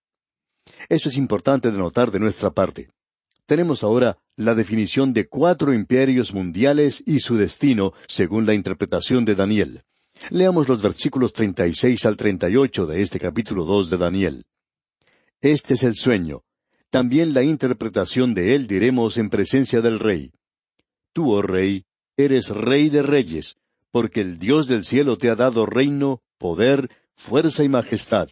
Eso 0.89 1.09
es 1.09 1.17
importante 1.17 1.71
de 1.71 1.77
notar 1.77 2.11
de 2.11 2.19
nuestra 2.19 2.51
parte. 2.51 2.89
Tenemos 3.45 3.83
ahora 3.83 4.17
la 4.35 4.55
definición 4.55 5.13
de 5.13 5.27
cuatro 5.27 5.73
imperios 5.73 6.33
mundiales 6.33 7.03
y 7.05 7.19
su 7.19 7.37
destino 7.37 7.93
según 8.07 8.45
la 8.47 8.55
interpretación 8.55 9.23
de 9.23 9.35
Daniel. 9.35 9.83
Leamos 10.31 10.67
los 10.67 10.81
versículos 10.81 11.31
36 11.33 12.05
al 12.05 12.17
38 12.17 12.87
de 12.87 13.01
este 13.01 13.19
capítulo 13.19 13.65
2 13.65 13.91
de 13.91 13.97
Daniel. 13.97 14.43
Este 15.41 15.75
es 15.75 15.83
el 15.83 15.95
sueño. 15.95 16.41
También 16.89 17.33
la 17.33 17.43
interpretación 17.43 18.33
de 18.33 18.55
él 18.55 18.65
diremos 18.65 19.17
en 19.17 19.29
presencia 19.29 19.81
del 19.81 19.99
rey. 19.99 20.31
Tú, 21.13 21.31
oh 21.31 21.41
rey, 21.43 21.85
eres 22.17 22.49
rey 22.49 22.89
de 22.89 23.03
reyes, 23.03 23.57
porque 23.91 24.21
el 24.21 24.39
Dios 24.39 24.67
del 24.67 24.83
cielo 24.83 25.17
te 25.17 25.29
ha 25.29 25.35
dado 25.35 25.67
reino, 25.67 26.21
poder, 26.39 26.89
fuerza 27.13 27.63
y 27.63 27.69
majestad. 27.69 28.29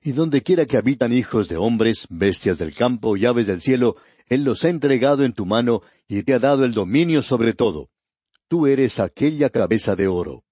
Y 0.00 0.12
donde 0.12 0.42
quiera 0.42 0.66
que 0.66 0.76
habitan 0.76 1.12
hijos 1.12 1.48
de 1.48 1.56
hombres, 1.56 2.06
bestias 2.08 2.58
del 2.58 2.74
campo 2.74 3.16
y 3.16 3.26
aves 3.26 3.46
del 3.46 3.62
cielo, 3.62 3.96
Él 4.26 4.44
los 4.44 4.64
ha 4.64 4.68
entregado 4.68 5.24
en 5.24 5.32
tu 5.32 5.46
mano 5.46 5.82
y 6.08 6.22
te 6.22 6.34
ha 6.34 6.38
dado 6.38 6.64
el 6.64 6.72
dominio 6.72 7.22
sobre 7.22 7.52
todo. 7.52 7.88
Tú 8.48 8.66
eres 8.66 9.00
aquella 9.00 9.50
cabeza 9.50 9.96
de 9.96 10.08
oro. 10.08 10.44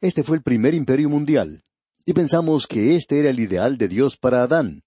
Este 0.00 0.22
fue 0.22 0.36
el 0.36 0.42
primer 0.42 0.74
imperio 0.74 1.08
mundial, 1.08 1.62
y 2.04 2.12
pensamos 2.12 2.66
que 2.66 2.94
este 2.94 3.18
era 3.18 3.30
el 3.30 3.40
ideal 3.40 3.78
de 3.78 3.88
Dios 3.88 4.16
para 4.16 4.42
Adán. 4.42 4.82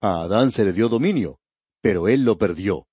A 0.00 0.22
Adán 0.22 0.50
se 0.50 0.64
le 0.64 0.72
dio 0.72 0.88
dominio, 0.88 1.38
pero 1.80 2.08
él 2.08 2.24
lo 2.24 2.36
perdió. 2.36 2.86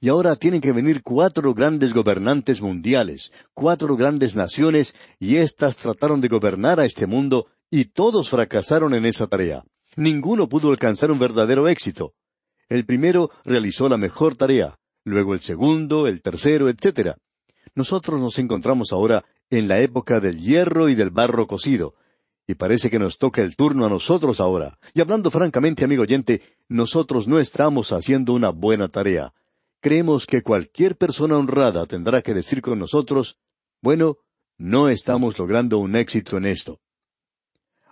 Y 0.00 0.08
ahora 0.08 0.36
tienen 0.36 0.60
que 0.60 0.72
venir 0.72 1.02
cuatro 1.02 1.54
grandes 1.54 1.92
gobernantes 1.92 2.60
mundiales, 2.60 3.30
cuatro 3.54 3.96
grandes 3.96 4.34
naciones, 4.34 4.94
y 5.18 5.36
éstas 5.36 5.76
trataron 5.76 6.20
de 6.20 6.28
gobernar 6.28 6.80
a 6.80 6.84
este 6.84 7.06
mundo, 7.06 7.46
y 7.70 7.86
todos 7.86 8.28
fracasaron 8.28 8.94
en 8.94 9.06
esa 9.06 9.26
tarea. 9.26 9.64
Ninguno 9.96 10.48
pudo 10.48 10.70
alcanzar 10.70 11.10
un 11.10 11.18
verdadero 11.18 11.68
éxito. 11.68 12.14
El 12.68 12.84
primero 12.84 13.30
realizó 13.44 13.88
la 13.88 13.96
mejor 13.96 14.34
tarea, 14.34 14.78
luego 15.04 15.34
el 15.34 15.40
segundo, 15.40 16.06
el 16.06 16.22
tercero, 16.22 16.68
etc. 16.68 17.16
Nosotros 17.74 18.20
nos 18.20 18.38
encontramos 18.38 18.92
ahora 18.92 19.24
en 19.50 19.68
la 19.68 19.80
época 19.80 20.20
del 20.20 20.40
hierro 20.40 20.88
y 20.88 20.94
del 20.94 21.10
barro 21.10 21.46
cocido, 21.46 21.94
y 22.46 22.54
parece 22.54 22.90
que 22.90 22.98
nos 22.98 23.18
toca 23.18 23.42
el 23.42 23.56
turno 23.56 23.86
a 23.86 23.90
nosotros 23.90 24.40
ahora. 24.40 24.78
Y 24.94 25.00
hablando 25.00 25.30
francamente, 25.30 25.84
amigo 25.84 26.02
oyente, 26.02 26.42
nosotros 26.68 27.28
no 27.28 27.38
estamos 27.38 27.92
haciendo 27.92 28.32
una 28.32 28.50
buena 28.50 28.88
tarea. 28.88 29.32
Creemos 29.80 30.26
que 30.26 30.42
cualquier 30.42 30.96
persona 30.96 31.36
honrada 31.38 31.86
tendrá 31.86 32.22
que 32.22 32.34
decir 32.34 32.62
con 32.62 32.78
nosotros, 32.78 33.38
bueno, 33.80 34.18
no 34.58 34.88
estamos 34.88 35.38
logrando 35.38 35.78
un 35.78 35.96
éxito 35.96 36.36
en 36.36 36.46
esto. 36.46 36.80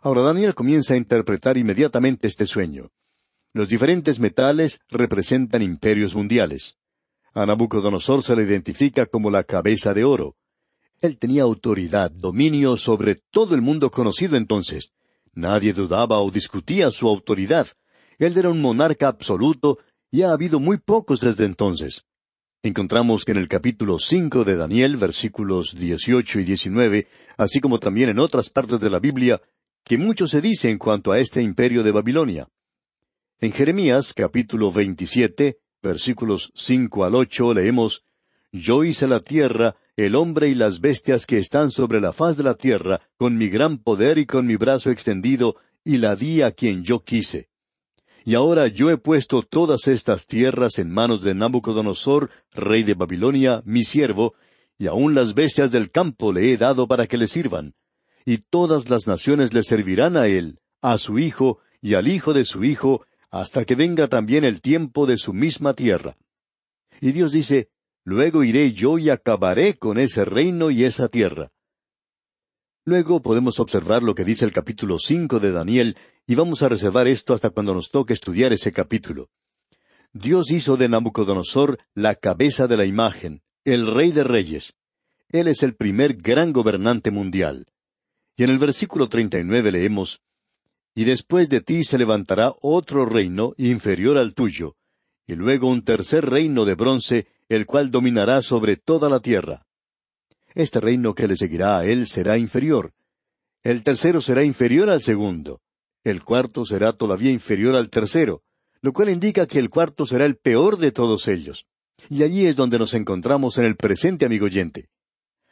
Ahora 0.03 0.23
Daniel 0.23 0.55
comienza 0.55 0.95
a 0.95 0.97
interpretar 0.97 1.59
inmediatamente 1.59 2.27
este 2.27 2.47
sueño. 2.47 2.91
Los 3.53 3.69
diferentes 3.69 4.21
metales 4.21 4.81
representan 4.89 5.63
imperios 5.63 6.15
mundiales. 6.15 6.77
A 7.35 7.47
Nabucodonosor 7.47 8.23
se 8.23 8.37
le 8.37 8.45
identifica 8.45 9.07
como 9.07 9.29
la 9.29 9.43
cabeza 9.43 9.93
de 9.93 10.05
oro. 10.05 10.37
Él 11.01 11.19
tenía 11.19 11.43
autoridad, 11.43 12.13
dominio 12.13 12.77
sobre 12.77 13.17
todo 13.17 13.57
el 13.57 13.61
mundo 13.63 13.91
conocido 13.91 14.37
entonces. 14.37 14.93
Nadie 15.33 15.73
dudaba 15.73 16.21
o 16.21 16.31
discutía 16.31 16.91
su 16.93 17.09
autoridad. 17.09 17.67
Él 18.19 18.37
era 18.37 18.51
un 18.51 18.61
monarca 18.61 19.09
absoluto 19.09 19.79
y 20.13 20.23
ha 20.23 20.31
habido 20.31 20.61
muy 20.61 20.79
pocos 20.79 21.21
desde 21.21 21.45
entonces. 21.45 22.05
Encontramos 22.63 23.25
que 23.25 23.33
en 23.33 23.39
el 23.39 23.49
capítulo 23.49 23.99
cinco 23.99 24.45
de 24.45 24.57
Daniel, 24.57 24.97
versículos 24.97 25.75
dieciocho 25.75 26.39
y 26.39 26.45
diecinueve, 26.45 27.09
así 27.37 27.59
como 27.59 27.81
también 27.81 28.11
en 28.11 28.19
otras 28.21 28.51
partes 28.51 28.79
de 28.79 28.91
la 28.91 29.01
Biblia, 29.01 29.41
que 29.83 29.99
mucho 29.99 30.29
se 30.29 30.41
dice 30.41 30.71
en 30.71 30.79
cuanto 30.79 31.11
a 31.11 31.19
este 31.19 31.41
imperio 31.41 31.83
de 31.83 31.91
Babilonia. 31.91 32.49
En 33.42 33.53
Jeremías, 33.53 34.12
capítulo 34.12 34.70
veintisiete, 34.70 35.61
versículos 35.83 36.53
cinco 36.55 37.07
al 37.07 37.14
ocho, 37.14 37.55
leemos 37.55 38.05
Yo 38.53 38.85
hice 38.85 39.09
la 39.09 39.20
tierra 39.20 39.76
el 39.96 40.14
hombre 40.14 40.48
y 40.48 40.55
las 40.55 40.81
bestias 40.81 41.24
que 41.24 41.38
están 41.38 41.70
sobre 41.70 42.03
la 42.03 42.12
faz 42.12 42.37
de 42.37 42.42
la 42.42 42.53
tierra, 42.53 43.00
con 43.16 43.38
mi 43.38 43.48
gran 43.48 43.79
poder 43.79 44.18
y 44.18 44.26
con 44.26 44.46
mi 44.46 44.57
brazo 44.57 44.90
extendido, 44.90 45.57
y 45.85 45.96
la 45.96 46.16
di 46.16 46.42
a 46.42 46.53
quien 46.53 46.85
yo 46.85 47.03
quise. 47.03 47.48
Y 48.26 48.35
ahora 48.35 48.66
yo 48.66 48.90
he 48.90 48.98
puesto 48.98 49.40
todas 49.40 49.88
estas 49.88 50.26
tierras 50.26 50.79
en 50.79 50.90
manos 50.90 51.22
de 51.22 51.35
Nabucodonosor, 51.35 52.29
rey 52.53 52.83
de 52.83 52.92
Babilonia, 52.92 53.62
mi 53.64 53.85
siervo, 53.85 54.35
y 54.76 54.87
aun 54.87 55.14
las 55.14 55.33
bestias 55.33 55.72
del 55.72 55.90
campo 55.90 56.35
le 56.35 56.53
he 56.53 56.59
dado 56.59 56.87
para 56.87 57.07
que 57.07 57.16
le 57.16 57.26
sirvan. 57.26 57.72
Y 58.26 58.38
todas 58.38 58.90
las 58.90 59.07
naciones 59.07 59.55
le 59.55 59.62
servirán 59.62 60.18
a 60.18 60.26
él, 60.26 60.61
a 60.83 60.98
su 60.98 61.18
hijo 61.18 61.59
y 61.81 61.94
al 61.94 62.07
hijo 62.09 62.35
de 62.35 62.44
su 62.44 62.64
hijo, 62.64 63.07
hasta 63.31 63.64
que 63.64 63.75
venga 63.75 64.09
también 64.09 64.45
el 64.45 64.61
tiempo 64.61 65.07
de 65.07 65.19
su 65.19 65.33
misma 65.33 65.75
tierra. 65.75 66.16
Y 67.01 67.12
Dios 67.12 67.33
dice, 67.33 67.71
Luego 68.05 68.45
iré 68.45 68.73
yo 68.73 68.99
y 68.99 69.11
acabaré 69.11 69.79
con 69.79 69.99
ese 69.99 70.25
reino 70.25 70.71
y 70.71 70.85
esa 70.85 71.09
tierra. 71.09 71.53
Luego 72.85 73.21
podemos 73.21 73.61
observar 73.61 74.03
lo 74.03 74.14
que 74.14 74.25
dice 74.25 74.45
el 74.45 74.53
capítulo 74.53 74.99
cinco 74.99 75.38
de 75.38 75.53
Daniel, 75.53 75.97
y 76.27 76.35
vamos 76.35 76.62
a 76.62 76.69
reservar 76.69 77.07
esto 77.09 77.35
hasta 77.35 77.51
cuando 77.51 77.75
nos 77.75 77.90
toque 77.90 78.14
estudiar 78.14 78.53
ese 78.53 78.73
capítulo. 78.73 79.29
Dios 80.12 80.51
hizo 80.51 80.77
de 80.77 80.88
Nabucodonosor 80.88 81.79
la 81.95 82.14
cabeza 82.14 82.66
de 82.66 82.79
la 82.79 82.87
imagen, 82.87 83.43
el 83.64 83.87
rey 83.87 84.12
de 84.12 84.25
reyes. 84.25 84.75
Él 85.29 85.47
es 85.47 85.62
el 85.62 85.77
primer 85.77 86.14
gran 86.14 86.53
gobernante 86.53 87.11
mundial. 87.11 87.66
Y 88.37 88.45
en 88.45 88.51
el 88.51 88.59
versículo 88.59 89.09
treinta 89.09 89.38
y 89.38 89.45
nueve 89.45 89.71
leemos 89.71 90.23
Y 90.94 91.05
después 91.05 91.48
de 91.48 91.61
ti 91.61 91.85
se 91.85 91.98
levantará 91.98 92.53
otro 92.62 93.07
reino 93.07 93.55
inferior 93.57 94.18
al 94.18 94.35
tuyo, 94.35 94.76
y 95.26 95.35
luego 95.35 95.68
un 95.68 95.83
tercer 95.83 96.26
reino 96.26 96.64
de 96.64 96.74
bronce, 96.74 97.26
el 97.48 97.66
cual 97.66 97.90
dominará 97.90 98.42
sobre 98.42 98.76
toda 98.76 99.09
la 99.09 99.20
tierra. 99.20 99.66
Este 100.55 100.81
reino 100.81 101.14
que 101.14 101.29
le 101.29 101.37
seguirá 101.37 101.79
a 101.79 101.87
él 101.87 102.07
será 102.07 102.37
inferior. 102.37 102.92
El 103.62 103.83
tercero 103.83 104.20
será 104.20 104.42
inferior 104.42 104.90
al 104.90 105.03
segundo. 105.03 105.61
El 106.03 106.24
cuarto 106.24 106.64
será 106.64 106.92
todavía 106.92 107.31
inferior 107.31 107.76
al 107.76 107.90
tercero, 107.90 108.42
lo 108.81 108.92
cual 108.92 109.11
indica 109.11 109.46
que 109.46 109.59
el 109.59 109.70
cuarto 109.70 110.07
será 110.07 110.24
el 110.24 110.37
peor 110.37 110.79
de 110.79 110.92
todos 110.92 111.29
ellos. 111.29 111.66
Y 112.09 112.22
allí 112.22 112.46
es 112.46 112.57
donde 112.57 112.79
nos 112.79 112.94
encontramos 112.94 113.59
en 113.59 113.66
el 113.66 113.76
presente, 113.76 114.24
amigo 114.24 114.46
oyente. 114.46 114.88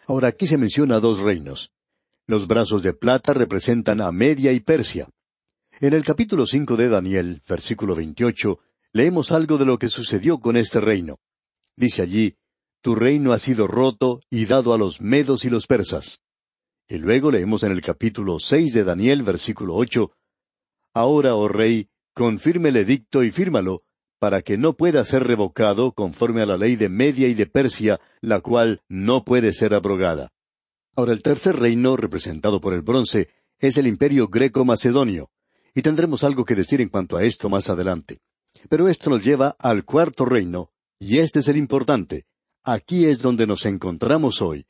Ahora 0.07 0.29
aquí 0.29 0.47
se 0.47 0.57
menciona 0.57 1.01
dos 1.01 1.19
reinos. 1.21 1.71
Los 2.27 2.47
brazos 2.47 2.83
de 2.83 2.95
plata 2.95 3.35
representan 3.35 4.01
a 4.01 4.11
Media 4.11 4.53
y 4.53 4.61
Persia. 4.61 5.09
En 5.81 5.93
el 5.93 6.03
capítulo 6.03 6.45
cinco 6.45 6.77
de 6.77 6.89
Daniel, 6.89 7.41
versículo 7.49 7.95
veintiocho, 7.95 8.59
leemos 8.93 9.31
algo 9.31 9.59
de 9.59 9.65
lo 9.65 9.79
que 9.79 9.89
sucedió 9.89 10.41
con 10.41 10.57
este 10.57 10.81
reino. 10.81 11.19
Dice 11.77 12.03
allí, 12.03 12.35
Tu 12.83 12.97
reino 12.97 13.33
ha 13.33 13.39
sido 13.39 13.69
roto 13.69 14.21
y 14.29 14.47
dado 14.47 14.75
a 14.75 14.79
los 14.79 15.01
medos 15.01 15.45
y 15.45 15.51
los 15.51 15.69
persas. 15.69 16.21
Y 16.89 16.99
luego 16.99 17.31
leemos 17.31 17.63
en 17.63 17.71
el 17.71 17.81
capítulo 17.81 18.41
seis 18.41 18.75
de 18.75 18.83
Daniel, 18.83 19.23
versículo 19.23 19.77
ocho, 19.77 20.11
Ahora, 20.95 21.37
oh 21.37 21.47
rey, 21.47 21.91
confirme 22.13 22.71
el 22.71 22.79
edicto 22.79 23.23
y 23.23 23.31
fírmalo, 23.31 23.83
para 24.19 24.43
que 24.43 24.59
no 24.59 24.73
pueda 24.73 25.05
ser 25.05 25.29
revocado 25.29 25.93
conforme 25.93 26.43
a 26.43 26.47
la 26.47 26.57
ley 26.57 26.75
de 26.75 26.89
Media 26.89 27.29
y 27.29 27.35
de 27.35 27.47
Persia, 27.47 28.01
la 28.21 28.41
cual 28.41 28.83
no 28.89 29.23
puede 29.23 29.53
ser 29.53 29.75
abrogada. 29.75 30.33
Ahora 30.97 31.13
el 31.13 31.23
tercer 31.23 31.55
reino, 31.55 31.97
representado 31.97 32.61
por 32.61 32.75
el 32.75 32.83
bronce, 32.83 33.29
es 33.61 33.77
el 33.77 33.87
imperio 33.87 34.27
greco-macedonio, 34.27 35.31
y 35.79 35.83
tendremos 35.83 36.25
algo 36.25 36.45
que 36.45 36.57
decir 36.57 36.81
en 36.81 36.89
cuanto 36.89 37.17
a 37.17 37.23
esto 37.23 37.49
más 37.49 37.71
adelante. 37.71 38.19
Pero 38.69 38.89
esto 38.89 39.11
nos 39.11 39.23
lleva 39.23 39.55
al 39.61 39.85
cuarto 39.85 40.25
reino, 40.25 40.73
y 40.99 41.19
este 41.19 41.39
es 41.39 41.47
el 41.47 41.57
importante. 41.57 42.25
Aquí 42.65 43.07
es 43.07 43.21
donde 43.21 43.47
nos 43.47 43.65
encontramos 43.65 44.43
hoy. 44.43 44.67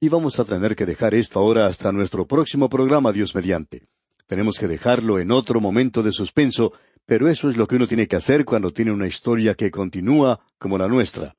Y 0.00 0.08
vamos 0.08 0.40
a 0.40 0.46
tener 0.46 0.74
que 0.74 0.86
dejar 0.86 1.14
esto 1.14 1.40
ahora 1.40 1.66
hasta 1.66 1.92
nuestro 1.92 2.26
próximo 2.26 2.70
programa, 2.70 3.12
Dios 3.12 3.34
mediante. 3.34 3.86
Tenemos 4.26 4.58
que 4.58 4.66
dejarlo 4.66 5.18
en 5.18 5.30
otro 5.30 5.60
momento 5.60 6.02
de 6.02 6.10
suspenso, 6.10 6.72
pero 7.04 7.28
eso 7.28 7.50
es 7.50 7.58
lo 7.58 7.66
que 7.66 7.76
uno 7.76 7.86
tiene 7.86 8.08
que 8.08 8.16
hacer 8.16 8.46
cuando 8.46 8.72
tiene 8.72 8.92
una 8.92 9.06
historia 9.06 9.54
que 9.56 9.70
continúa 9.70 10.40
como 10.58 10.78
la 10.78 10.88
nuestra. 10.88 11.34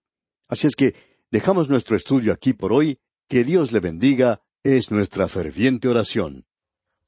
Así 0.47 0.67
es 0.67 0.75
que 0.75 0.93
dejamos 1.31 1.69
nuestro 1.69 1.97
estudio 1.97 2.33
aquí 2.33 2.53
por 2.53 2.71
hoy. 2.71 2.99
Que 3.27 3.43
Dios 3.43 3.71
le 3.71 3.79
bendiga 3.79 4.43
es 4.61 4.91
nuestra 4.91 5.27
ferviente 5.27 5.87
oración. 5.87 6.45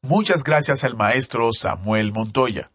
Muchas 0.02 0.46
gracias 0.46 0.86
al 0.86 0.96
maestro 0.96 1.52
Samuel 1.52 2.14
Montoya. 2.14 2.72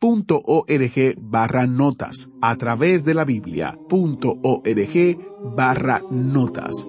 .org 0.00 1.14
barra 1.18 1.66
notas 1.66 2.30
a 2.40 2.56
través 2.56 3.04
de 3.04 3.14
la 3.14 3.24
Biblia.org 3.24 5.18
barra 5.54 6.02
notas. 6.10 6.88